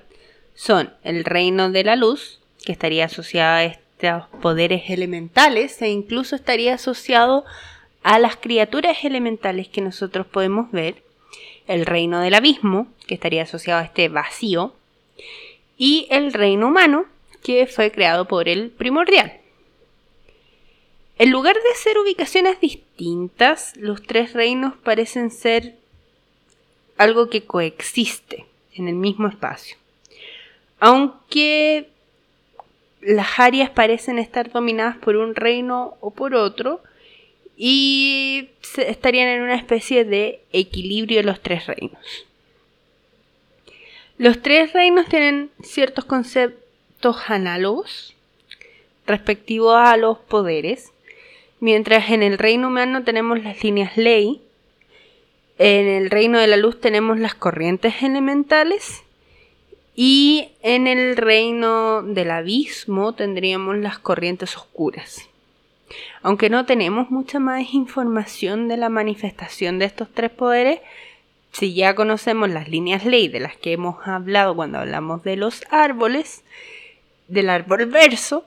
son 0.55 0.93
el 1.03 1.25
reino 1.25 1.69
de 1.69 1.83
la 1.83 1.97
luz, 1.97 2.39
que 2.63 2.71
estaría 2.71 3.03
asociado 3.03 3.55
a 3.55 3.63
estos 3.65 4.29
poderes 4.41 4.89
elementales 4.89 5.81
e 5.81 5.89
incluso 5.89 6.37
estaría 6.37 6.75
asociado 6.75 7.43
a 8.03 8.19
las 8.19 8.37
criaturas 8.37 9.03
elementales 9.03 9.67
que 9.67 9.81
nosotros 9.81 10.25
podemos 10.27 10.71
ver, 10.71 11.03
el 11.67 11.85
reino 11.85 12.19
del 12.19 12.33
abismo, 12.33 12.87
que 13.07 13.15
estaría 13.15 13.43
asociado 13.43 13.81
a 13.81 13.85
este 13.85 14.09
vacío, 14.09 14.73
y 15.77 16.07
el 16.09 16.33
reino 16.33 16.67
humano, 16.67 17.05
que 17.43 17.67
fue 17.67 17.91
creado 17.91 18.27
por 18.27 18.47
el 18.47 18.69
primordial. 18.69 19.39
En 21.19 21.31
lugar 21.31 21.55
de 21.55 21.75
ser 21.75 21.97
ubicaciones 21.97 22.59
distintas, 22.59 23.75
los 23.77 24.01
tres 24.01 24.33
reinos 24.33 24.73
parecen 24.83 25.29
ser 25.29 25.75
algo 26.97 27.29
que 27.29 27.45
coexiste 27.45 28.45
en 28.73 28.87
el 28.87 28.95
mismo 28.95 29.27
espacio. 29.27 29.77
Aunque 30.79 31.89
las 33.01 33.39
áreas 33.39 33.69
parecen 33.69 34.19
estar 34.19 34.51
dominadas 34.51 34.97
por 34.97 35.15
un 35.15 35.35
reino 35.35 35.95
o 36.01 36.11
por 36.11 36.35
otro, 36.35 36.81
y 37.55 38.49
estarían 38.77 39.27
en 39.29 39.41
una 39.41 39.55
especie 39.55 40.05
de 40.05 40.41
equilibrio 40.51 41.23
los 41.23 41.41
tres 41.41 41.67
reinos. 41.67 42.25
Los 44.17 44.41
tres 44.41 44.73
reinos 44.73 45.07
tienen 45.07 45.51
ciertos 45.61 46.05
conceptos 46.05 47.17
análogos 47.27 48.15
respectivos 49.05 49.75
a 49.75 49.97
los 49.97 50.17
poderes, 50.19 50.91
mientras 51.59 52.09
en 52.09 52.23
el 52.23 52.37
reino 52.37 52.67
humano 52.67 53.03
tenemos 53.03 53.43
las 53.43 53.63
líneas 53.63 53.97
ley, 53.97 54.41
en 55.57 55.87
el 55.87 56.09
reino 56.09 56.39
de 56.39 56.47
la 56.47 56.57
luz 56.57 56.79
tenemos 56.79 57.19
las 57.19 57.35
corrientes 57.35 58.01
elementales 58.01 59.03
y 59.95 60.49
en 60.61 60.87
el 60.87 61.15
reino 61.15 62.01
del 62.01 62.31
abismo 62.31 63.13
tendríamos 63.13 63.77
las 63.77 63.99
corrientes 63.99 64.55
oscuras. 64.57 65.29
Aunque 66.23 66.49
no 66.49 66.65
tenemos 66.65 67.11
mucha 67.11 67.39
más 67.39 67.73
información 67.73 68.69
de 68.69 68.77
la 68.77 68.87
manifestación 68.87 69.77
de 69.77 69.85
estos 69.85 70.07
tres 70.11 70.31
poderes, 70.31 70.79
si 71.51 71.73
ya 71.73 71.95
conocemos 71.95 72.49
las 72.49 72.69
líneas 72.69 73.05
ley 73.05 73.27
de 73.27 73.41
las 73.41 73.57
que 73.57 73.73
hemos 73.73 74.07
hablado 74.07 74.55
cuando 74.55 74.79
hablamos 74.79 75.21
de 75.23 75.35
los 75.35 75.63
árboles, 75.69 76.43
del 77.27 77.49
árbol 77.49 77.87
verso, 77.87 78.45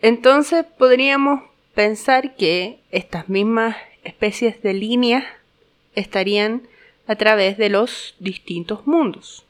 entonces 0.00 0.64
podríamos 0.78 1.42
pensar 1.74 2.36
que 2.36 2.80
estas 2.90 3.28
mismas 3.28 3.76
especies 4.02 4.62
de 4.62 4.72
líneas 4.72 5.24
estarían 5.94 6.62
a 7.06 7.16
través 7.16 7.58
de 7.58 7.68
los 7.68 8.14
distintos 8.18 8.86
mundos. 8.86 9.44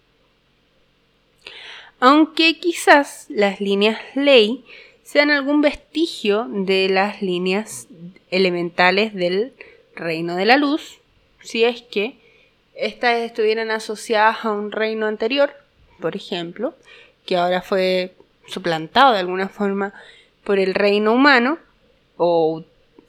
Aunque 2.01 2.59
quizás 2.59 3.27
las 3.29 3.61
líneas 3.61 4.01
ley 4.15 4.65
sean 5.05 5.31
algún 5.31 5.61
vestigio 5.61 6.47
de 6.49 6.89
las 6.89 7.23
líneas 7.23 7.87
elementales 8.31 9.15
del 9.15 9.53
reino 9.95 10.35
de 10.35 10.47
la 10.47 10.57
luz, 10.57 10.99
si 11.43 11.65
es 11.65 11.83
que 11.83 12.17
éstas 12.75 13.19
estuvieran 13.19 13.71
asociadas 13.71 14.45
a 14.45 14.51
un 14.51 14.73
reino 14.73 15.07
anterior, 15.07 15.53
por 16.01 16.17
ejemplo, 16.17 16.75
que 17.27 17.37
ahora 17.37 17.63
fue 17.63 18.15
suplantado 18.47 19.13
de 19.13 19.21
alguna 19.21 19.49
forma 19.49 19.95
por 20.43 20.59
el 20.59 20.75
reino 20.75 21.13
humano, 21.13 21.59
o, 22.17 22.65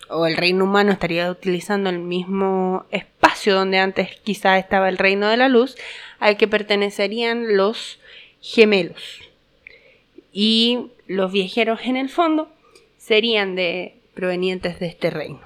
o 0.09 0.25
el 0.27 0.37
reino 0.37 0.65
humano 0.65 0.91
estaría 0.91 1.31
utilizando 1.31 1.89
el 1.89 1.99
mismo 1.99 2.85
espacio 2.91 3.55
donde 3.55 3.79
antes 3.79 4.15
quizás 4.23 4.59
estaba 4.59 4.89
el 4.89 4.97
reino 4.97 5.29
de 5.29 5.37
la 5.37 5.49
luz, 5.49 5.75
al 6.19 6.37
que 6.37 6.47
pertenecerían 6.47 7.57
los 7.57 7.99
gemelos. 8.41 9.24
Y 10.37 10.87
los 11.07 11.31
viajeros 11.31 11.79
en 11.85 11.95
el 11.95 12.09
fondo 12.09 12.49
serían 12.97 13.55
de 13.55 13.95
provenientes 14.13 14.81
de 14.81 14.87
este 14.87 15.09
reino. 15.09 15.39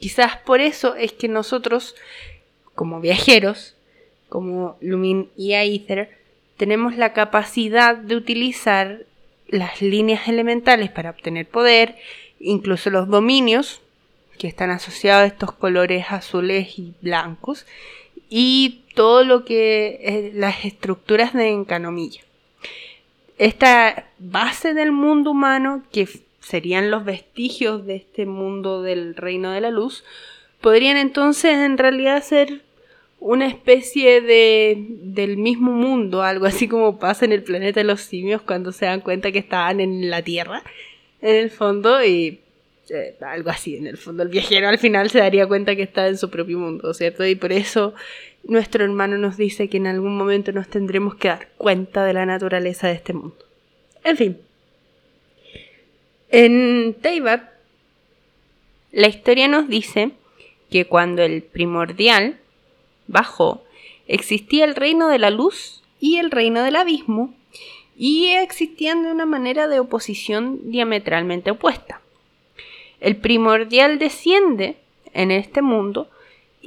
Quizás 0.00 0.36
por 0.38 0.60
eso 0.60 0.96
es 0.96 1.12
que 1.12 1.28
nosotros, 1.28 1.94
como 2.74 3.00
viajeros, 3.00 3.76
como 4.28 4.78
Lumin 4.80 5.30
y 5.36 5.52
Aether, 5.52 6.18
tenemos 6.56 6.96
la 6.96 7.12
capacidad 7.12 7.94
de 7.94 8.16
utilizar 8.16 9.04
las 9.46 9.80
líneas 9.80 10.26
elementales 10.26 10.90
para 10.90 11.10
obtener 11.10 11.46
poder 11.46 11.94
incluso 12.40 12.90
los 12.90 13.06
dominios, 13.06 13.80
que 14.38 14.48
están 14.48 14.70
asociados 14.70 15.22
a 15.22 15.26
estos 15.26 15.52
colores 15.52 16.06
azules 16.10 16.80
y 16.80 16.94
blancos, 17.00 17.64
y 18.28 18.82
todo 18.96 19.22
lo 19.22 19.44
que 19.44 20.00
es 20.02 20.34
las 20.34 20.64
estructuras 20.64 21.32
de 21.32 21.50
encanomilla. 21.50 22.25
Esta 23.38 24.06
base 24.18 24.72
del 24.72 24.92
mundo 24.92 25.32
humano, 25.32 25.82
que 25.92 26.08
serían 26.40 26.90
los 26.90 27.04
vestigios 27.04 27.84
de 27.86 27.96
este 27.96 28.24
mundo 28.24 28.82
del 28.82 29.14
reino 29.14 29.50
de 29.50 29.60
la 29.60 29.70
luz, 29.70 30.04
podrían 30.60 30.96
entonces 30.96 31.52
en 31.52 31.76
realidad 31.76 32.22
ser 32.22 32.62
una 33.18 33.46
especie 33.46 34.20
de 34.20 34.86
del 34.88 35.36
mismo 35.36 35.72
mundo, 35.72 36.22
algo 36.22 36.46
así 36.46 36.68
como 36.68 36.98
pasa 36.98 37.24
en 37.24 37.32
el 37.32 37.42
planeta 37.42 37.80
de 37.80 37.84
los 37.84 38.00
simios 38.00 38.42
cuando 38.42 38.72
se 38.72 38.86
dan 38.86 39.00
cuenta 39.00 39.32
que 39.32 39.38
estaban 39.38 39.80
en 39.80 40.10
la 40.10 40.22
Tierra, 40.22 40.62
en 41.20 41.34
el 41.36 41.50
fondo, 41.50 42.04
y 42.04 42.40
eh, 42.90 43.16
algo 43.20 43.50
así, 43.50 43.76
en 43.76 43.86
el 43.86 43.96
fondo 43.96 44.22
el 44.22 44.28
viajero 44.28 44.68
al 44.68 44.78
final 44.78 45.10
se 45.10 45.18
daría 45.18 45.46
cuenta 45.46 45.74
que 45.74 45.82
está 45.82 46.06
en 46.08 46.18
su 46.18 46.30
propio 46.30 46.58
mundo, 46.58 46.94
¿cierto? 46.94 47.26
Y 47.26 47.34
por 47.34 47.52
eso 47.52 47.94
nuestro 48.46 48.84
hermano 48.84 49.18
nos 49.18 49.36
dice 49.36 49.68
que 49.68 49.76
en 49.76 49.86
algún 49.86 50.16
momento 50.16 50.52
nos 50.52 50.68
tendremos 50.68 51.16
que 51.16 51.28
dar 51.28 51.48
cuenta 51.56 52.04
de 52.04 52.12
la 52.12 52.26
naturaleza 52.26 52.88
de 52.88 52.94
este 52.94 53.12
mundo. 53.12 53.36
En 54.04 54.16
fin. 54.16 54.38
En 56.30 56.94
Teyvat, 56.94 57.50
la 58.92 59.08
historia 59.08 59.48
nos 59.48 59.68
dice 59.68 60.12
que 60.70 60.86
cuando 60.86 61.22
el 61.22 61.42
primordial 61.42 62.38
bajó, 63.06 63.64
existía 64.06 64.64
el 64.64 64.74
reino 64.74 65.08
de 65.08 65.18
la 65.18 65.30
luz 65.30 65.82
y 66.00 66.18
el 66.18 66.30
reino 66.30 66.62
del 66.62 66.76
abismo, 66.76 67.34
y 67.96 68.26
existían 68.32 69.02
de 69.02 69.10
una 69.10 69.24
manera 69.24 69.68
de 69.68 69.80
oposición 69.80 70.70
diametralmente 70.70 71.50
opuesta. 71.50 72.02
El 73.00 73.16
primordial 73.16 73.98
desciende 73.98 74.76
en 75.14 75.30
este 75.30 75.62
mundo 75.62 76.10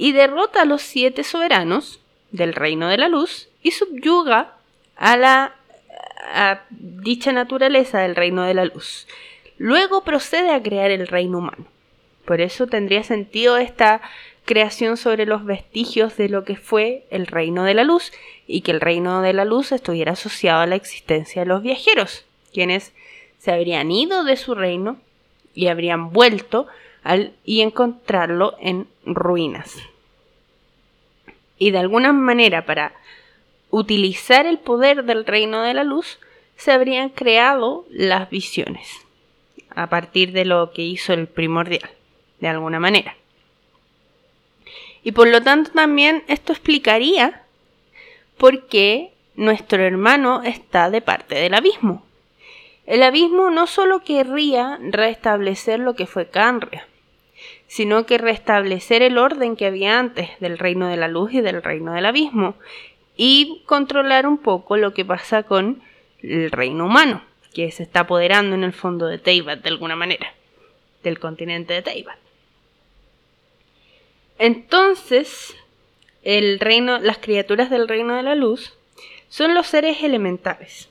y 0.00 0.12
derrota 0.12 0.62
a 0.62 0.64
los 0.64 0.80
siete 0.80 1.24
soberanos 1.24 2.00
del 2.30 2.54
reino 2.54 2.88
de 2.88 2.96
la 2.96 3.10
luz 3.10 3.50
y 3.62 3.72
subyuga 3.72 4.54
a 4.96 5.18
la 5.18 5.54
a 6.32 6.62
dicha 6.70 7.32
naturaleza 7.32 7.98
del 7.98 8.16
reino 8.16 8.44
de 8.44 8.54
la 8.54 8.64
luz. 8.64 9.06
Luego 9.58 10.02
procede 10.02 10.52
a 10.52 10.62
crear 10.62 10.90
el 10.90 11.06
reino 11.06 11.36
humano. 11.36 11.66
Por 12.24 12.40
eso 12.40 12.66
tendría 12.66 13.02
sentido 13.02 13.58
esta 13.58 14.00
creación 14.46 14.96
sobre 14.96 15.26
los 15.26 15.44
vestigios 15.44 16.16
de 16.16 16.30
lo 16.30 16.44
que 16.44 16.56
fue 16.56 17.04
el 17.10 17.26
reino 17.26 17.64
de 17.64 17.74
la 17.74 17.84
luz 17.84 18.10
y 18.46 18.62
que 18.62 18.70
el 18.70 18.80
reino 18.80 19.20
de 19.20 19.34
la 19.34 19.44
luz 19.44 19.70
estuviera 19.70 20.12
asociado 20.12 20.62
a 20.62 20.66
la 20.66 20.76
existencia 20.76 21.42
de 21.42 21.48
los 21.48 21.60
viajeros, 21.60 22.24
quienes 22.54 22.94
se 23.38 23.52
habrían 23.52 23.90
ido 23.90 24.24
de 24.24 24.38
su 24.38 24.54
reino 24.54 24.96
y 25.54 25.66
habrían 25.66 26.10
vuelto 26.10 26.68
y 27.44 27.60
encontrarlo 27.62 28.56
en 28.60 28.86
ruinas. 29.04 29.76
Y 31.58 31.70
de 31.70 31.78
alguna 31.78 32.12
manera 32.12 32.66
para 32.66 32.92
utilizar 33.70 34.46
el 34.46 34.58
poder 34.58 35.04
del 35.04 35.24
reino 35.24 35.62
de 35.62 35.74
la 35.74 35.84
luz 35.84 36.18
se 36.56 36.72
habrían 36.72 37.08
creado 37.08 37.86
las 37.90 38.28
visiones 38.28 39.06
a 39.74 39.88
partir 39.88 40.32
de 40.32 40.44
lo 40.44 40.72
que 40.72 40.82
hizo 40.82 41.12
el 41.12 41.26
primordial, 41.26 41.88
de 42.40 42.48
alguna 42.48 42.80
manera. 42.80 43.16
Y 45.02 45.12
por 45.12 45.28
lo 45.28 45.42
tanto 45.42 45.70
también 45.70 46.24
esto 46.28 46.52
explicaría 46.52 47.42
por 48.36 48.66
qué 48.66 49.12
nuestro 49.36 49.82
hermano 49.82 50.42
está 50.42 50.90
de 50.90 51.00
parte 51.00 51.36
del 51.36 51.54
abismo. 51.54 52.04
El 52.86 53.02
abismo 53.02 53.50
no 53.50 53.66
solo 53.66 54.00
querría 54.00 54.78
restablecer 54.82 55.78
lo 55.78 55.94
que 55.94 56.06
fue 56.06 56.28
Canria, 56.28 56.86
sino 57.70 58.04
que 58.04 58.18
restablecer 58.18 59.00
el 59.00 59.16
orden 59.16 59.54
que 59.54 59.64
había 59.64 60.00
antes 60.00 60.28
del 60.40 60.58
reino 60.58 60.88
de 60.88 60.96
la 60.96 61.06
luz 61.06 61.32
y 61.32 61.40
del 61.40 61.62
reino 61.62 61.92
del 61.92 62.04
abismo, 62.04 62.56
y 63.16 63.62
controlar 63.64 64.26
un 64.26 64.38
poco 64.38 64.76
lo 64.76 64.92
que 64.92 65.04
pasa 65.04 65.44
con 65.44 65.80
el 66.20 66.50
reino 66.50 66.86
humano, 66.86 67.22
que 67.54 67.70
se 67.70 67.84
está 67.84 68.00
apoderando 68.00 68.56
en 68.56 68.64
el 68.64 68.72
fondo 68.72 69.06
de 69.06 69.18
Teyvat 69.18 69.62
de 69.62 69.68
alguna 69.68 69.94
manera, 69.94 70.34
del 71.04 71.20
continente 71.20 71.72
de 71.72 71.82
Teyvat. 71.82 72.18
Entonces, 74.40 75.54
el 76.24 76.58
reino, 76.58 76.98
las 76.98 77.18
criaturas 77.18 77.70
del 77.70 77.86
reino 77.86 78.16
de 78.16 78.24
la 78.24 78.34
luz 78.34 78.76
son 79.28 79.54
los 79.54 79.68
seres 79.68 80.02
elementales. 80.02 80.88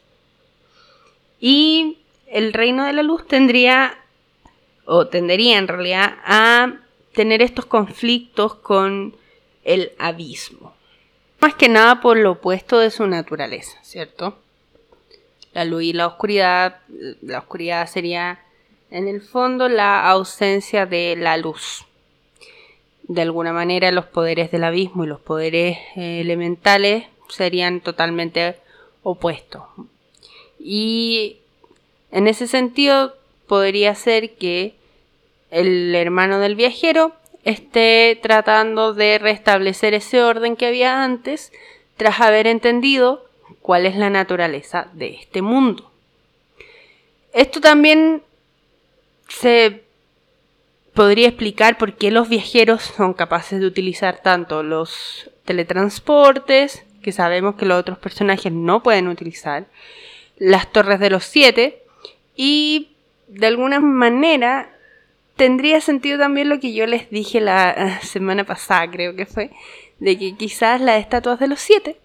Y 1.42 1.98
el 2.28 2.54
reino 2.54 2.86
de 2.86 2.94
la 2.94 3.04
luz 3.04 3.28
tendría, 3.28 3.98
o 4.90 5.08
tendería 5.08 5.58
en 5.58 5.68
realidad, 5.68 6.18
a 6.26 6.74
tener 7.14 7.42
estos 7.42 7.66
conflictos 7.66 8.56
con 8.56 9.16
el 9.64 9.92
abismo. 10.00 10.74
Más 11.40 11.54
que 11.56 11.70
nada 11.70 12.02
por 12.02 12.18
lo 12.18 12.32
opuesto 12.32 12.80
de 12.80 12.90
su 12.90 13.08
naturaleza, 13.08 13.78
¿cierto? 13.84 14.38
La 15.54 15.66
luz 15.66 15.84
y 15.84 15.94
la 15.94 16.08
oscuridad, 16.08 16.82
la 17.22 17.40
oscuridad 17.40 17.88
sería 17.88 18.40
en 18.92 19.08
el 19.08 19.22
fondo 19.22 19.70
la 19.70 20.10
ausencia 20.10 20.86
de 20.86 21.16
la 21.18 21.38
luz 21.38 21.86
de 23.10 23.24
alguna 23.24 23.52
manera 23.52 23.92
los 23.92 24.06
poderes 24.06 24.52
del 24.52 24.64
abismo 24.64 25.04
y 25.04 25.08
los 25.08 25.20
poderes 25.20 25.80
eh, 25.96 26.22
elementales 26.22 27.06
serían 27.28 27.82
totalmente 27.82 28.56
opuestos. 29.02 29.64
Y 30.60 31.38
en 32.12 32.28
ese 32.28 32.46
sentido 32.46 33.16
podría 33.48 33.96
ser 33.96 34.36
que 34.36 34.76
el 35.52 35.94
hermano 35.96 36.40
del 36.40 36.56
viajero 36.56 37.14
esté 37.44 38.20
tratando 38.22 38.94
de 38.94 39.18
restablecer 39.18 39.94
ese 39.94 40.22
orden 40.24 40.56
que 40.56 40.68
había 40.68 41.04
antes 41.04 41.52
tras 41.98 42.22
haber 42.22 42.48
entendido 42.48 43.26
cuál 43.62 43.86
es 43.86 43.96
la 43.96 44.10
naturaleza 44.10 44.88
de 44.94 45.16
este 45.16 45.42
mundo. 45.42 45.92
Esto 47.34 47.62
también 47.62 48.24
se 49.28 49.84
podría 50.94 51.28
explicar 51.28 51.78
por 51.78 51.94
qué 51.94 52.12
los 52.12 52.30
viajeros 52.30 52.82
son 52.82 53.14
capaces 53.14 53.60
de 53.60 53.66
utilizar 53.66 54.22
tanto 54.22 54.64
los 54.64 55.30
teletransportes, 55.46 56.84
que 57.02 57.12
sabemos 57.12 57.56
que 57.56 57.66
los 57.66 57.80
otros 57.80 57.98
personajes 57.98 58.52
no 58.52 58.84
pueden 58.84 59.08
utilizar, 59.08 59.68
las 60.38 60.72
torres 60.72 61.00
de 61.00 61.10
los 61.10 61.24
siete, 61.24 61.84
y 62.36 62.90
de 63.28 63.48
alguna 63.48 63.80
manera 63.80 64.70
tendría 65.40 65.80
sentido 65.80 66.20
también 66.20 66.50
lo 66.50 66.60
que 66.60 66.74
yo 66.74 66.86
les 66.86 67.10
dije 67.10 67.40
la 67.40 67.72
eh, 67.72 68.06
semana 68.06 68.44
pasada, 68.44 68.92
creo 68.92 69.16
que 69.16 69.26
fue, 69.26 69.52
de 70.00 70.20
que 70.20 70.36
quizás 70.36 70.82
las 70.82 71.00
estatuas 71.00 71.40
de 71.40 71.48
los 71.48 71.62
siete 71.62 71.96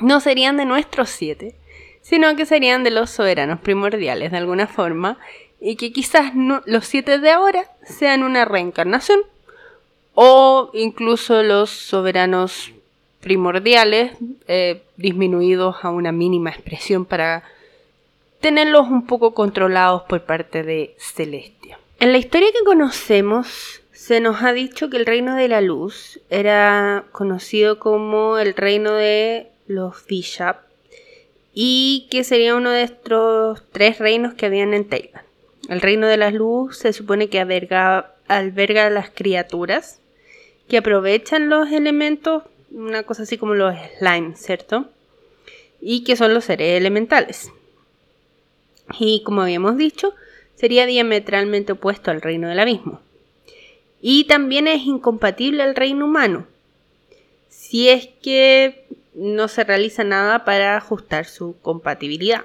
no 0.00 0.18
serían 0.18 0.56
de 0.56 0.64
nuestros 0.64 1.10
siete, 1.10 1.54
sino 2.02 2.34
que 2.34 2.44
serían 2.44 2.82
de 2.82 2.90
los 2.90 3.10
soberanos 3.10 3.60
primordiales 3.60 4.32
de 4.32 4.36
alguna 4.36 4.66
forma, 4.66 5.16
y 5.60 5.76
que 5.76 5.92
quizás 5.92 6.32
los 6.66 6.86
siete 6.86 7.20
de 7.20 7.30
ahora 7.30 7.64
sean 7.84 8.24
una 8.24 8.44
reencarnación 8.44 9.20
o 10.14 10.70
incluso 10.74 11.44
los 11.44 11.70
soberanos 11.70 12.72
primordiales 13.20 14.12
eh, 14.48 14.82
disminuidos 14.96 15.76
a 15.82 15.90
una 15.90 16.10
mínima 16.10 16.50
expresión 16.50 17.04
para 17.04 17.44
tenerlos 18.40 18.88
un 18.88 19.06
poco 19.06 19.34
controlados 19.34 20.02
por 20.02 20.24
parte 20.24 20.64
de 20.64 20.96
Celestia. 20.98 21.78
En 22.00 22.12
la 22.12 22.18
historia 22.18 22.52
que 22.52 22.64
conocemos 22.64 23.80
se 23.90 24.20
nos 24.20 24.44
ha 24.44 24.52
dicho 24.52 24.88
que 24.88 24.98
el 24.98 25.04
reino 25.04 25.34
de 25.34 25.48
la 25.48 25.60
luz 25.60 26.20
era 26.30 27.06
conocido 27.10 27.80
como 27.80 28.38
el 28.38 28.54
reino 28.54 28.92
de 28.92 29.48
los 29.66 30.06
Bishop 30.06 30.58
y 31.52 32.06
que 32.08 32.22
sería 32.22 32.54
uno 32.54 32.70
de 32.70 32.82
estos 32.82 33.64
tres 33.72 33.98
reinos 33.98 34.34
que 34.34 34.46
habían 34.46 34.74
en 34.74 34.88
Taiwán. 34.88 35.24
El 35.68 35.80
reino 35.80 36.06
de 36.06 36.18
la 36.18 36.30
luz 36.30 36.78
se 36.78 36.92
supone 36.92 37.28
que 37.28 37.40
alberga, 37.40 38.14
alberga 38.28 38.86
a 38.86 38.90
las 38.90 39.10
criaturas 39.10 39.98
que 40.68 40.78
aprovechan 40.78 41.48
los 41.48 41.72
elementos, 41.72 42.44
una 42.70 43.02
cosa 43.02 43.24
así 43.24 43.38
como 43.38 43.54
los 43.54 43.74
slime, 43.98 44.36
¿cierto? 44.36 44.86
Y 45.80 46.04
que 46.04 46.14
son 46.14 46.32
los 46.32 46.44
seres 46.44 46.78
elementales. 46.78 47.50
Y 49.00 49.24
como 49.24 49.42
habíamos 49.42 49.76
dicho, 49.76 50.14
sería 50.58 50.86
diametralmente 50.86 51.72
opuesto 51.72 52.10
al 52.10 52.20
reino 52.20 52.48
del 52.48 52.58
abismo. 52.58 53.00
Y 54.00 54.24
también 54.24 54.66
es 54.66 54.82
incompatible 54.82 55.62
al 55.62 55.76
reino 55.76 56.06
humano, 56.06 56.46
si 57.48 57.88
es 57.88 58.08
que 58.22 58.84
no 59.14 59.48
se 59.48 59.64
realiza 59.64 60.04
nada 60.04 60.44
para 60.44 60.76
ajustar 60.76 61.26
su 61.26 61.56
compatibilidad. 61.62 62.44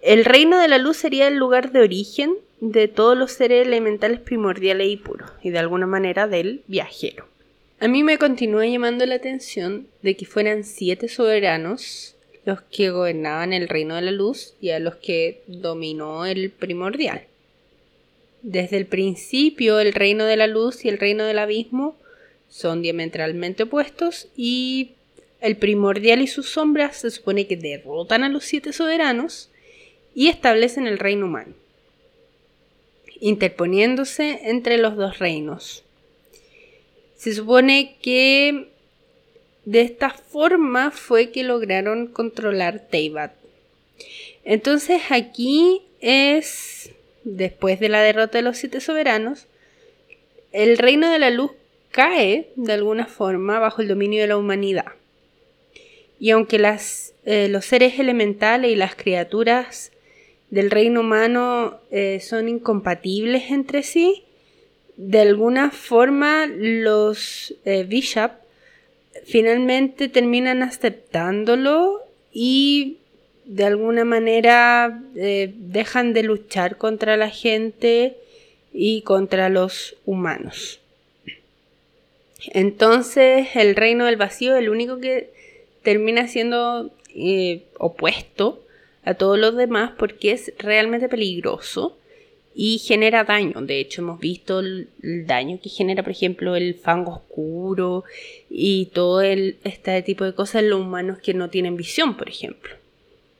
El 0.00 0.24
reino 0.24 0.60
de 0.60 0.68
la 0.68 0.78
luz 0.78 0.96
sería 0.96 1.28
el 1.28 1.36
lugar 1.36 1.72
de 1.72 1.80
origen 1.80 2.34
de 2.60 2.88
todos 2.88 3.16
los 3.16 3.32
seres 3.32 3.66
elementales 3.66 4.20
primordiales 4.20 4.88
y 4.88 4.96
puros, 4.96 5.30
y 5.42 5.50
de 5.50 5.58
alguna 5.58 5.86
manera 5.86 6.26
del 6.26 6.62
viajero. 6.66 7.26
A 7.80 7.88
mí 7.88 8.02
me 8.02 8.18
continúa 8.18 8.66
llamando 8.66 9.06
la 9.06 9.16
atención 9.16 9.86
de 10.02 10.16
que 10.16 10.26
fueran 10.26 10.64
siete 10.64 11.08
soberanos 11.08 12.16
los 12.48 12.62
que 12.62 12.88
gobernaban 12.88 13.52
el 13.52 13.68
reino 13.68 13.96
de 13.96 14.00
la 14.00 14.10
luz 14.10 14.54
y 14.58 14.70
a 14.70 14.78
los 14.78 14.96
que 14.96 15.42
dominó 15.48 16.24
el 16.24 16.50
primordial. 16.50 17.24
Desde 18.40 18.78
el 18.78 18.86
principio 18.86 19.80
el 19.80 19.92
reino 19.92 20.24
de 20.24 20.38
la 20.38 20.46
luz 20.46 20.82
y 20.86 20.88
el 20.88 20.96
reino 20.96 21.24
del 21.24 21.40
abismo 21.40 21.94
son 22.48 22.80
diametralmente 22.80 23.64
opuestos 23.64 24.28
y 24.34 24.92
el 25.42 25.58
primordial 25.58 26.22
y 26.22 26.26
sus 26.26 26.48
sombras 26.48 26.96
se 26.96 27.10
supone 27.10 27.46
que 27.46 27.58
derrotan 27.58 28.24
a 28.24 28.30
los 28.30 28.44
siete 28.44 28.72
soberanos 28.72 29.50
y 30.14 30.28
establecen 30.28 30.86
el 30.86 30.98
reino 30.98 31.26
humano, 31.26 31.52
interponiéndose 33.20 34.40
entre 34.44 34.78
los 34.78 34.96
dos 34.96 35.18
reinos. 35.18 35.84
Se 37.14 37.34
supone 37.34 37.98
que 38.00 38.70
de 39.68 39.82
esta 39.82 40.08
forma 40.08 40.90
fue 40.90 41.30
que 41.30 41.42
lograron 41.42 42.06
controlar 42.06 42.88
Teyvat. 42.88 43.32
Entonces 44.42 45.02
aquí 45.10 45.82
es, 46.00 46.92
después 47.24 47.78
de 47.78 47.90
la 47.90 48.00
derrota 48.00 48.38
de 48.38 48.44
los 48.44 48.56
siete 48.56 48.80
soberanos, 48.80 49.46
el 50.52 50.78
reino 50.78 51.10
de 51.10 51.18
la 51.18 51.28
luz 51.28 51.50
cae 51.90 52.48
de 52.56 52.72
alguna 52.72 53.04
forma 53.04 53.58
bajo 53.58 53.82
el 53.82 53.88
dominio 53.88 54.22
de 54.22 54.28
la 54.28 54.38
humanidad. 54.38 54.86
Y 56.18 56.30
aunque 56.30 56.58
las, 56.58 57.12
eh, 57.26 57.48
los 57.50 57.66
seres 57.66 57.98
elementales 57.98 58.72
y 58.72 58.74
las 58.74 58.94
criaturas 58.94 59.92
del 60.48 60.70
reino 60.70 61.00
humano 61.00 61.78
eh, 61.90 62.20
son 62.20 62.48
incompatibles 62.48 63.50
entre 63.50 63.82
sí, 63.82 64.24
de 64.96 65.20
alguna 65.20 65.70
forma 65.70 66.46
los 66.46 67.54
eh, 67.66 67.84
Bishop 67.86 68.47
finalmente 69.26 70.08
terminan 70.08 70.62
aceptándolo 70.62 72.02
y 72.32 72.98
de 73.44 73.64
alguna 73.64 74.04
manera 74.04 75.02
eh, 75.16 75.52
dejan 75.56 76.12
de 76.12 76.22
luchar 76.22 76.76
contra 76.76 77.16
la 77.16 77.30
gente 77.30 78.16
y 78.72 79.02
contra 79.02 79.48
los 79.48 79.96
humanos. 80.04 80.80
Entonces 82.52 83.48
el 83.54 83.74
reino 83.74 84.04
del 84.04 84.16
vacío 84.16 84.54
es 84.54 84.62
el 84.62 84.68
único 84.68 84.98
que 84.98 85.30
termina 85.82 86.28
siendo 86.28 86.90
eh, 87.14 87.62
opuesto 87.78 88.62
a 89.04 89.14
todos 89.14 89.38
los 89.38 89.56
demás 89.56 89.92
porque 89.98 90.32
es 90.32 90.52
realmente 90.58 91.08
peligroso 91.08 91.96
y 92.60 92.78
genera 92.80 93.22
daño. 93.22 93.62
De 93.62 93.78
hecho, 93.78 94.02
hemos 94.02 94.18
visto 94.18 94.58
el, 94.58 94.88
daño 95.00 95.60
que 95.62 95.68
genera, 95.68 96.02
por 96.02 96.10
ejemplo, 96.10 96.56
el 96.56 96.74
fango 96.74 97.12
oscuro 97.12 98.02
y 98.50 98.86
todo 98.86 99.20
este 99.22 100.02
tipo 100.02 100.24
de 100.24 100.34
cosas 100.34 100.62
en 100.62 100.70
los 100.70 100.80
humanos 100.80 101.18
que 101.18 101.34
no 101.34 101.50
tienen 101.50 101.76
visión, 101.76 102.16
por 102.16 102.28
ejemplo. 102.28 102.74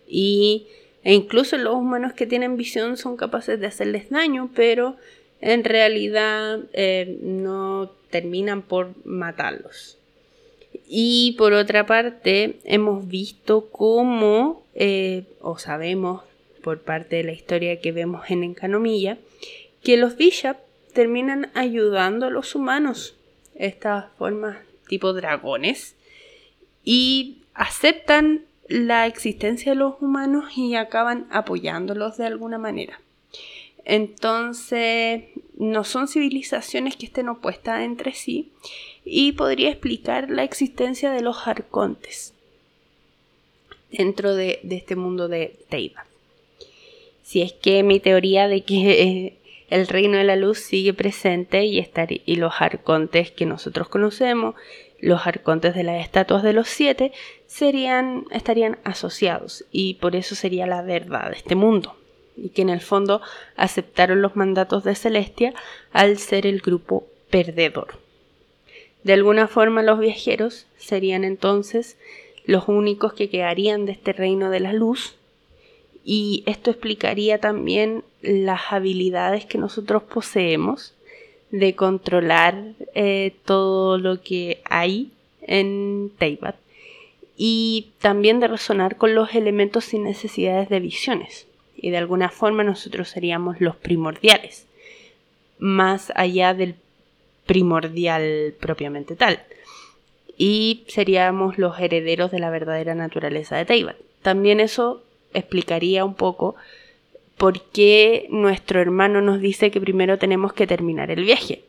Y, 0.07 0.69
e 1.03 1.15
incluso 1.15 1.59
los 1.59 1.75
humanos 1.75 2.13
que 2.13 2.29
tienen 2.29 2.57
visión 2.57 2.97
son 2.97 3.17
capaces 3.17 3.59
de 3.59 3.67
hacerles 3.67 4.09
daño, 4.09 4.53
pero 4.55 4.95
en 5.41 5.65
realidad 5.65 6.61
eh, 6.73 7.19
no 7.21 7.91
terminan 8.11 8.63
por 8.63 8.95
matarlos. 9.05 9.99
Y 10.87 11.35
por 11.37 11.55
otra 11.55 11.87
parte, 11.87 12.61
hemos 12.63 13.09
visto 13.09 13.69
cómo, 13.73 14.63
eh, 14.77 15.25
o 15.41 15.59
sabemos 15.59 16.23
por 16.59 16.81
parte 16.81 17.16
de 17.16 17.25
la 17.25 17.33
historia 17.33 17.81
que 17.81 17.92
vemos 17.92 18.31
en 18.31 18.44
Encanomilla, 18.44 19.18
que 19.83 19.97
los 19.97 20.16
Bishop 20.16 20.57
terminan 20.92 21.51
ayudando 21.55 22.27
a 22.27 22.31
los 22.31 22.55
humanos, 22.55 23.16
estas 23.55 24.07
formas 24.18 24.59
tipo 24.88 25.12
dragones, 25.12 25.94
y 26.85 27.38
aceptan 27.55 28.42
la 28.68 29.07
existencia 29.07 29.73
de 29.73 29.79
los 29.79 29.94
humanos 30.01 30.57
y 30.57 30.75
acaban 30.75 31.27
apoyándolos 31.31 32.16
de 32.16 32.27
alguna 32.27 32.59
manera. 32.59 33.01
Entonces, 33.85 35.25
no 35.57 35.83
son 35.85 36.09
civilizaciones 36.09 36.97
que 36.97 37.07
estén 37.07 37.29
opuestas 37.29 37.83
entre 37.83 38.12
sí 38.12 38.53
y 39.05 39.33
podría 39.33 39.71
explicar 39.71 40.31
la 40.31 40.44
existencia 40.44 41.11
de 41.11 41.23
los 41.23 41.47
arcontes 41.47 42.35
dentro 43.90 44.35
de, 44.35 44.61
este 44.71 44.97
mundo 44.97 45.29
de 45.29 45.59
Teiba 45.68 46.05
si 47.29 47.43
es 47.43 47.53
que 47.53 47.83
mi 47.83 48.01
teoría 48.01 48.49
de 48.49 48.62
que 48.62 49.03
eh, 49.03 49.38
el 49.69 49.87
reino 49.87 50.17
de 50.17 50.25
la 50.25 50.35
luz 50.35 50.61
sigue 50.61 50.95
presente 50.95 51.67
y, 51.67 51.79
estar, 51.79 52.09
y 52.11 52.37
los 52.37 52.55
arcontes 52.59 53.31
que 53.31 53.45
nosotros 53.45 53.91
conocemos, 53.91 54.55
los 54.99 55.27
arcontes 55.27 55.75
de 55.75 55.83
las 55.83 56.03
estatuas 56.03 56.43
de 56.43 56.55
los 56.55 56.69
siete, 56.69 57.12
serían, 57.47 58.25
estarían 58.31 58.79
asociados 58.83 59.67
y 59.71 59.95
por 59.97 60.17
eso 60.17 60.35
sería 60.35 60.67
la 60.67 60.81
verdad 60.81 61.29
de 61.29 61.37
este 61.37 61.55
mundo 61.55 61.97
y 62.35 62.49
que 62.49 62.62
en 62.62 62.71
el 62.71 62.81
fondo 62.81 63.21
aceptaron 63.57 64.23
los 64.23 64.35
mandatos 64.35 64.83
de 64.85 64.95
Celestia 64.95 65.53
al 65.93 66.17
ser 66.17 66.47
el 66.47 66.62
grupo 66.62 67.07
perdedor. 67.29 67.99
De 69.05 69.12
alguna 69.12 69.49
forma 69.49 69.83
los 69.83 69.99
viajeros 69.99 70.67
serían 70.79 71.25
entonces 71.25 71.99
los 72.47 72.69
únicos 72.69 73.12
que 73.12 73.29
quedarían 73.29 73.85
de 73.85 73.93
este 73.93 74.14
reino 74.14 74.49
de 74.49 74.61
la 74.61 74.73
luz 74.73 75.18
y 76.11 76.42
esto 76.47 76.71
explicaría 76.71 77.37
también 77.37 78.03
las 78.23 78.73
habilidades 78.73 79.44
que 79.44 79.59
nosotros 79.59 80.05
poseemos 80.05 80.94
de 81.51 81.75
controlar 81.75 82.73
eh, 82.94 83.35
todo 83.44 83.99
lo 83.99 84.23
que 84.23 84.62
hay 84.71 85.11
en 85.42 86.11
Teyvat 86.16 86.57
y 87.37 87.90
también 87.99 88.40
de 88.40 88.49
resonar 88.49 88.97
con 88.97 89.14
los 89.14 89.35
elementos 89.35 89.85
sin 89.85 90.05
necesidades 90.05 90.71
de 90.71 90.81
visiones. 90.81 91.47
Y 91.77 91.90
de 91.90 91.99
alguna 91.99 92.31
forma 92.31 92.64
nosotros 92.64 93.11
seríamos 93.11 93.61
los 93.61 93.77
primordiales, 93.77 94.66
más 95.59 96.11
allá 96.14 96.55
del 96.55 96.77
primordial 97.44 98.55
propiamente 98.59 99.14
tal. 99.14 99.42
Y 100.38 100.85
seríamos 100.88 101.59
los 101.59 101.79
herederos 101.79 102.31
de 102.31 102.38
la 102.38 102.49
verdadera 102.49 102.94
naturaleza 102.94 103.59
de 103.59 103.66
Teyvat. 103.66 103.97
También 104.23 104.59
eso 104.59 105.03
explicaría 105.35 106.05
un 106.05 106.14
poco 106.14 106.57
por 107.37 107.62
qué 107.71 108.27
nuestro 108.31 108.81
hermano 108.81 109.21
nos 109.21 109.41
dice 109.41 109.71
que 109.71 109.81
primero 109.81 110.19
tenemos 110.19 110.53
que 110.53 110.67
terminar 110.67 111.11
el 111.11 111.25
viaje 111.25 111.62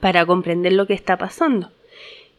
para 0.00 0.26
comprender 0.26 0.72
lo 0.72 0.86
que 0.86 0.94
está 0.94 1.16
pasando. 1.16 1.70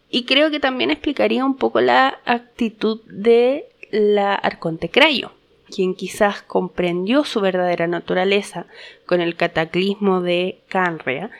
Y 0.09 0.25
creo 0.25 0.51
que 0.51 0.59
también 0.59 0.91
explicaría 0.91 1.45
un 1.45 1.55
poco 1.55 1.81
la 1.81 2.19
actitud 2.25 3.01
de 3.05 3.65
la 3.89 4.35
Arconte 4.35 4.89
Crayo, 4.89 5.31
quien 5.73 5.95
quizás 5.95 6.41
comprendió 6.41 7.23
su 7.23 7.41
verdadera 7.41 7.87
naturaleza 7.87 8.67
con 9.05 9.21
el 9.21 9.35
cataclismo 9.35 10.21
de 10.21 10.59
Canrea 10.67 11.31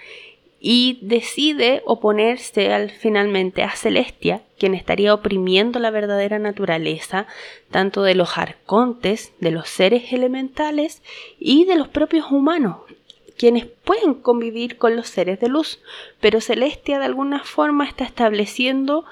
y 0.66 1.00
decide 1.02 1.82
oponerse 1.86 2.72
al, 2.72 2.90
finalmente 2.90 3.64
a 3.64 3.76
Celestia, 3.76 4.44
quien 4.58 4.76
estaría 4.76 5.14
oprimiendo 5.14 5.78
la 5.78 5.92
verdadera 5.92 6.40
naturaleza 6.40 7.28
tanto 7.70 8.02
de 8.02 8.16
los 8.16 8.38
arcontes, 8.38 9.34
de 9.42 9.52
los 9.52 9.68
seres 9.68 10.14
elementales 10.14 11.04
y 11.38 11.66
de 11.66 11.76
los 11.76 11.90
propios 11.90 12.32
humanos, 12.32 12.78
quienes 13.38 13.66
pueden 13.66 14.14
convivir 14.14 14.78
con 14.78 14.96
los 14.96 15.10
seres 15.10 15.42
de 15.42 15.50
luz, 15.50 15.82
pero 16.22 16.40
Celestia 16.40 16.98
de 16.98 17.06
alguna 17.06 17.44
forma 17.44 17.86
está 17.86 18.06
estableciendo 18.06 19.04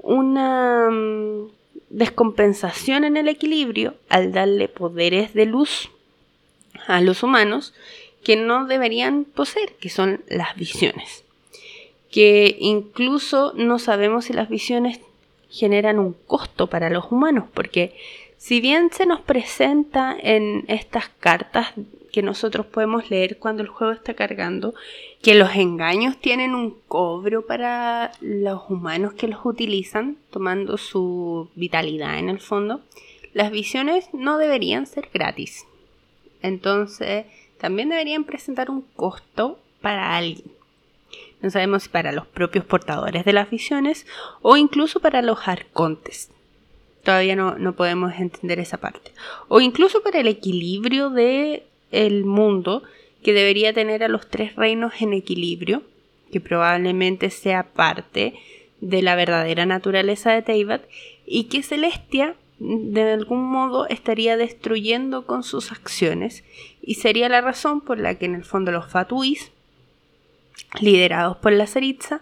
una 0.00 0.90
mm, 0.90 1.48
descompensación 1.88 3.04
en 3.04 3.16
el 3.16 3.28
equilibrio 3.28 3.94
al 4.10 4.30
darle 4.30 4.68
poderes 4.68 5.32
de 5.32 5.46
luz 5.46 5.88
a 6.86 7.00
los 7.00 7.22
humanos 7.22 7.72
que 8.28 8.36
no 8.36 8.66
deberían 8.66 9.24
poseer, 9.24 9.72
que 9.80 9.88
son 9.88 10.22
las 10.28 10.54
visiones. 10.54 11.24
Que 12.10 12.58
incluso 12.60 13.54
no 13.56 13.78
sabemos 13.78 14.26
si 14.26 14.34
las 14.34 14.50
visiones 14.50 15.00
generan 15.48 15.98
un 15.98 16.12
costo 16.26 16.66
para 16.66 16.90
los 16.90 17.10
humanos, 17.10 17.46
porque 17.54 17.96
si 18.36 18.60
bien 18.60 18.90
se 18.92 19.06
nos 19.06 19.22
presenta 19.22 20.14
en 20.20 20.66
estas 20.68 21.08
cartas 21.08 21.68
que 22.12 22.20
nosotros 22.20 22.66
podemos 22.66 23.08
leer 23.08 23.38
cuando 23.38 23.62
el 23.62 23.68
juego 23.70 23.94
está 23.94 24.12
cargando, 24.12 24.74
que 25.22 25.34
los 25.34 25.56
engaños 25.56 26.18
tienen 26.18 26.54
un 26.54 26.76
cobro 26.86 27.46
para 27.46 28.12
los 28.20 28.60
humanos 28.68 29.14
que 29.14 29.28
los 29.28 29.40
utilizan, 29.42 30.18
tomando 30.30 30.76
su 30.76 31.48
vitalidad 31.54 32.18
en 32.18 32.28
el 32.28 32.40
fondo, 32.40 32.82
las 33.32 33.50
visiones 33.50 34.10
no 34.12 34.36
deberían 34.36 34.86
ser 34.86 35.08
gratis. 35.14 35.64
Entonces, 36.42 37.24
también 37.58 37.88
deberían 37.88 38.24
presentar 38.24 38.70
un 38.70 38.82
costo 38.82 39.58
para 39.80 40.16
alguien. 40.16 40.50
No 41.40 41.50
sabemos 41.50 41.84
si 41.84 41.88
para 41.88 42.12
los 42.12 42.26
propios 42.26 42.64
portadores 42.64 43.24
de 43.24 43.32
las 43.32 43.50
visiones 43.50 44.06
o 44.42 44.56
incluso 44.56 45.00
para 45.00 45.22
los 45.22 45.46
arcontes. 45.46 46.30
Todavía 47.04 47.36
no, 47.36 47.72
podemos 47.74 48.12
entender 48.18 48.58
esa 48.58 48.78
parte. 48.78 49.12
O 49.46 49.60
incluso 49.60 50.02
para 50.02 50.20
el 50.20 50.26
equilibrio 50.26 51.10
del 51.10 51.62
el 51.90 52.24
mundo 52.24 52.82
que 53.22 53.32
debería 53.32 53.72
tener 53.72 54.02
a 54.02 54.08
los 54.08 54.28
tres 54.28 54.56
reinos 54.56 54.92
en 55.00 55.12
equilibrio, 55.12 55.82
que 56.30 56.40
probablemente 56.40 57.30
sea 57.30 57.62
parte 57.62 58.34
de 58.80 59.02
la 59.02 59.14
verdadera 59.14 59.64
naturaleza 59.64 60.32
de 60.32 60.42
Teyvat, 60.42 60.82
y 61.24 61.44
que 61.44 61.62
Celestia 61.62 62.34
de 62.58 63.12
algún 63.12 63.44
modo 63.44 63.86
estaría 63.88 64.36
destruyendo 64.36 65.26
con 65.26 65.42
sus 65.42 65.70
acciones 65.70 66.44
y 66.82 66.94
sería 66.94 67.28
la 67.28 67.40
razón 67.40 67.80
por 67.80 67.98
la 67.98 68.16
que 68.16 68.26
en 68.26 68.34
el 68.34 68.44
fondo 68.44 68.72
los 68.72 68.90
Fatuis, 68.90 69.52
liderados 70.80 71.36
por 71.36 71.52
la 71.52 71.66
Ceritza, 71.66 72.20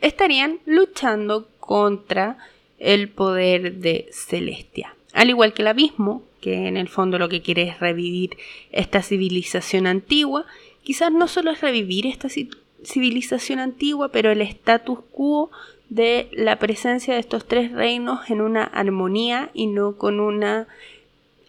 estarían 0.00 0.58
luchando 0.66 1.48
contra 1.60 2.36
el 2.78 3.08
poder 3.08 3.76
de 3.76 4.08
Celestia. 4.12 4.94
Al 5.12 5.30
igual 5.30 5.54
que 5.54 5.62
el 5.62 5.68
abismo, 5.68 6.22
que 6.40 6.66
en 6.68 6.76
el 6.76 6.88
fondo 6.88 7.18
lo 7.18 7.28
que 7.28 7.42
quiere 7.42 7.62
es 7.62 7.80
revivir 7.80 8.36
esta 8.70 9.02
civilización 9.02 9.86
antigua, 9.86 10.44
quizás 10.82 11.10
no 11.10 11.26
solo 11.26 11.50
es 11.52 11.60
revivir 11.60 12.06
esta 12.06 12.28
civilización 12.84 13.58
antigua, 13.58 14.10
pero 14.12 14.30
el 14.30 14.42
status 14.42 14.98
quo 15.10 15.50
de 15.88 16.28
la 16.32 16.58
presencia 16.58 17.14
de 17.14 17.20
estos 17.20 17.46
tres 17.46 17.72
reinos 17.72 18.28
en 18.30 18.40
una 18.40 18.64
armonía 18.64 19.50
y 19.54 19.66
no 19.66 19.96
con 19.96 20.20
una 20.20 20.66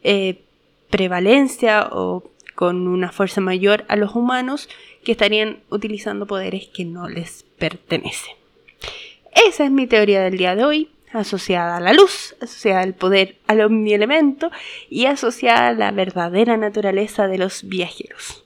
eh, 0.04 0.41
prevalencia 0.89 1.88
o 1.91 2.23
con 2.56 2.88
una 2.88 3.12
fuerza 3.12 3.41
mayor 3.41 3.86
a 3.88 3.95
los 3.95 4.15
humanos 4.15 4.69
que 5.04 5.12
estarían 5.12 5.60
utilizando 5.69 6.26
poderes 6.26 6.67
que 6.67 6.86
no 6.86 7.08
les 7.08 7.43
pertenecen. 7.58 8.36
Esa 9.47 9.65
es 9.65 9.71
mi 9.71 9.86
teoría 9.86 10.21
del 10.21 10.38
día 10.38 10.56
de 10.56 10.65
hoy, 10.65 10.89
asociada 11.13 11.78
a 11.78 11.80
la 11.80 11.93
luz, 11.93 12.36
asociada 12.41 12.82
al 12.82 12.95
poder 12.95 13.38
al 13.47 13.62
omnielemento 13.62 14.50
y 14.89 15.06
asociada 15.06 15.67
a 15.67 15.73
la 15.73 15.91
verdadera 15.91 16.58
naturaleza 16.58 17.28
de 17.28 17.38
los 17.38 17.67
viajeros. 17.67 18.43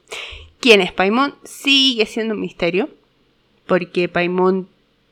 ¿Quién 0.60 0.82
es 0.82 0.92
Paimon? 0.92 1.36
Sigue 1.44 2.06
siendo 2.06 2.34
un 2.34 2.42
misterio, 2.42 2.90
porque 3.66 4.10
Paimon 4.10 4.68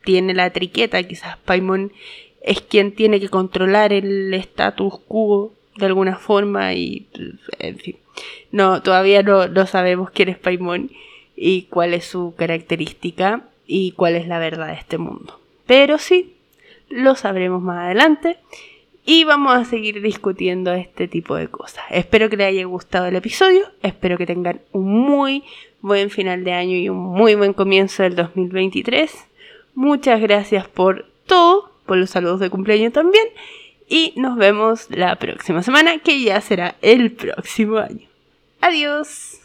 tiene 0.10 0.34
la 0.34 0.50
triqueta, 0.50 1.04
quizás 1.04 1.38
Paimon 1.38 1.93
es 2.41 2.62
quien 2.62 2.95
tiene 2.95 3.19
que 3.19 3.30
controlar 3.30 3.93
el 3.93 4.34
status 4.34 4.98
quo 5.08 5.54
de 5.76 5.86
alguna 5.86 6.17
forma 6.17 6.74
y 6.74 7.06
en 7.60 7.78
fin. 7.78 7.95
No, 8.52 8.82
todavía 8.82 9.22
no, 9.22 9.48
no 9.48 9.67
sabemos 9.67 10.10
quién 10.10 10.30
es 10.30 10.39
Paimon 10.39 10.89
y 11.36 11.67
cuál 11.69 11.93
es 11.93 12.06
su 12.06 12.34
característica 12.36 13.43
y 13.67 13.91
cuál 13.91 14.15
es 14.15 14.28
la 14.28 14.39
verdad 14.39 14.69
de 14.69 14.80
este 14.80 14.98
mundo. 14.98 15.39
Pero 15.67 16.00
sí, 16.00 16.34
lo 16.89 17.13
sabremos 17.13 17.62
más 17.62 17.78
adelante 17.78 18.38
y 19.06 19.26
vamos 19.26 19.56
a 19.56 19.63
seguir 19.63 20.02
discutiendo 20.02 20.74
este 20.74 21.08
tipo 21.08 21.36
de 21.36 21.50
cosas. 21.50 21.86
Espero 21.91 22.32
que 22.32 22.38
les 22.38 22.48
haya 22.48 22.65
gustado 22.65 23.06
el 23.06 23.15
episodio, 23.15 23.67
espero 23.84 24.17
que 24.17 24.26
tengan 24.26 24.62
un 24.72 24.88
muy 24.88 25.43
buen 25.82 26.10
final 26.10 26.43
de 26.43 26.54
año 26.54 26.78
y 26.78 26.89
un 26.89 26.98
muy 26.98 27.36
buen 27.36 27.54
comienzo 27.54 28.02
del 28.02 28.15
2023. 28.15 29.28
Muchas 29.79 30.19
gracias 30.19 30.67
por 30.67 31.05
todo, 31.25 31.71
por 31.85 31.95
los 31.95 32.09
saludos 32.09 32.41
de 32.41 32.49
cumpleaños 32.49 32.91
también. 32.91 33.25
Y 33.87 34.11
nos 34.17 34.35
vemos 34.35 34.87
la 34.89 35.15
próxima 35.15 35.63
semana, 35.63 35.99
que 35.99 36.21
ya 36.21 36.41
será 36.41 36.75
el 36.81 37.13
próximo 37.13 37.77
año. 37.77 38.05
Adiós. 38.59 39.39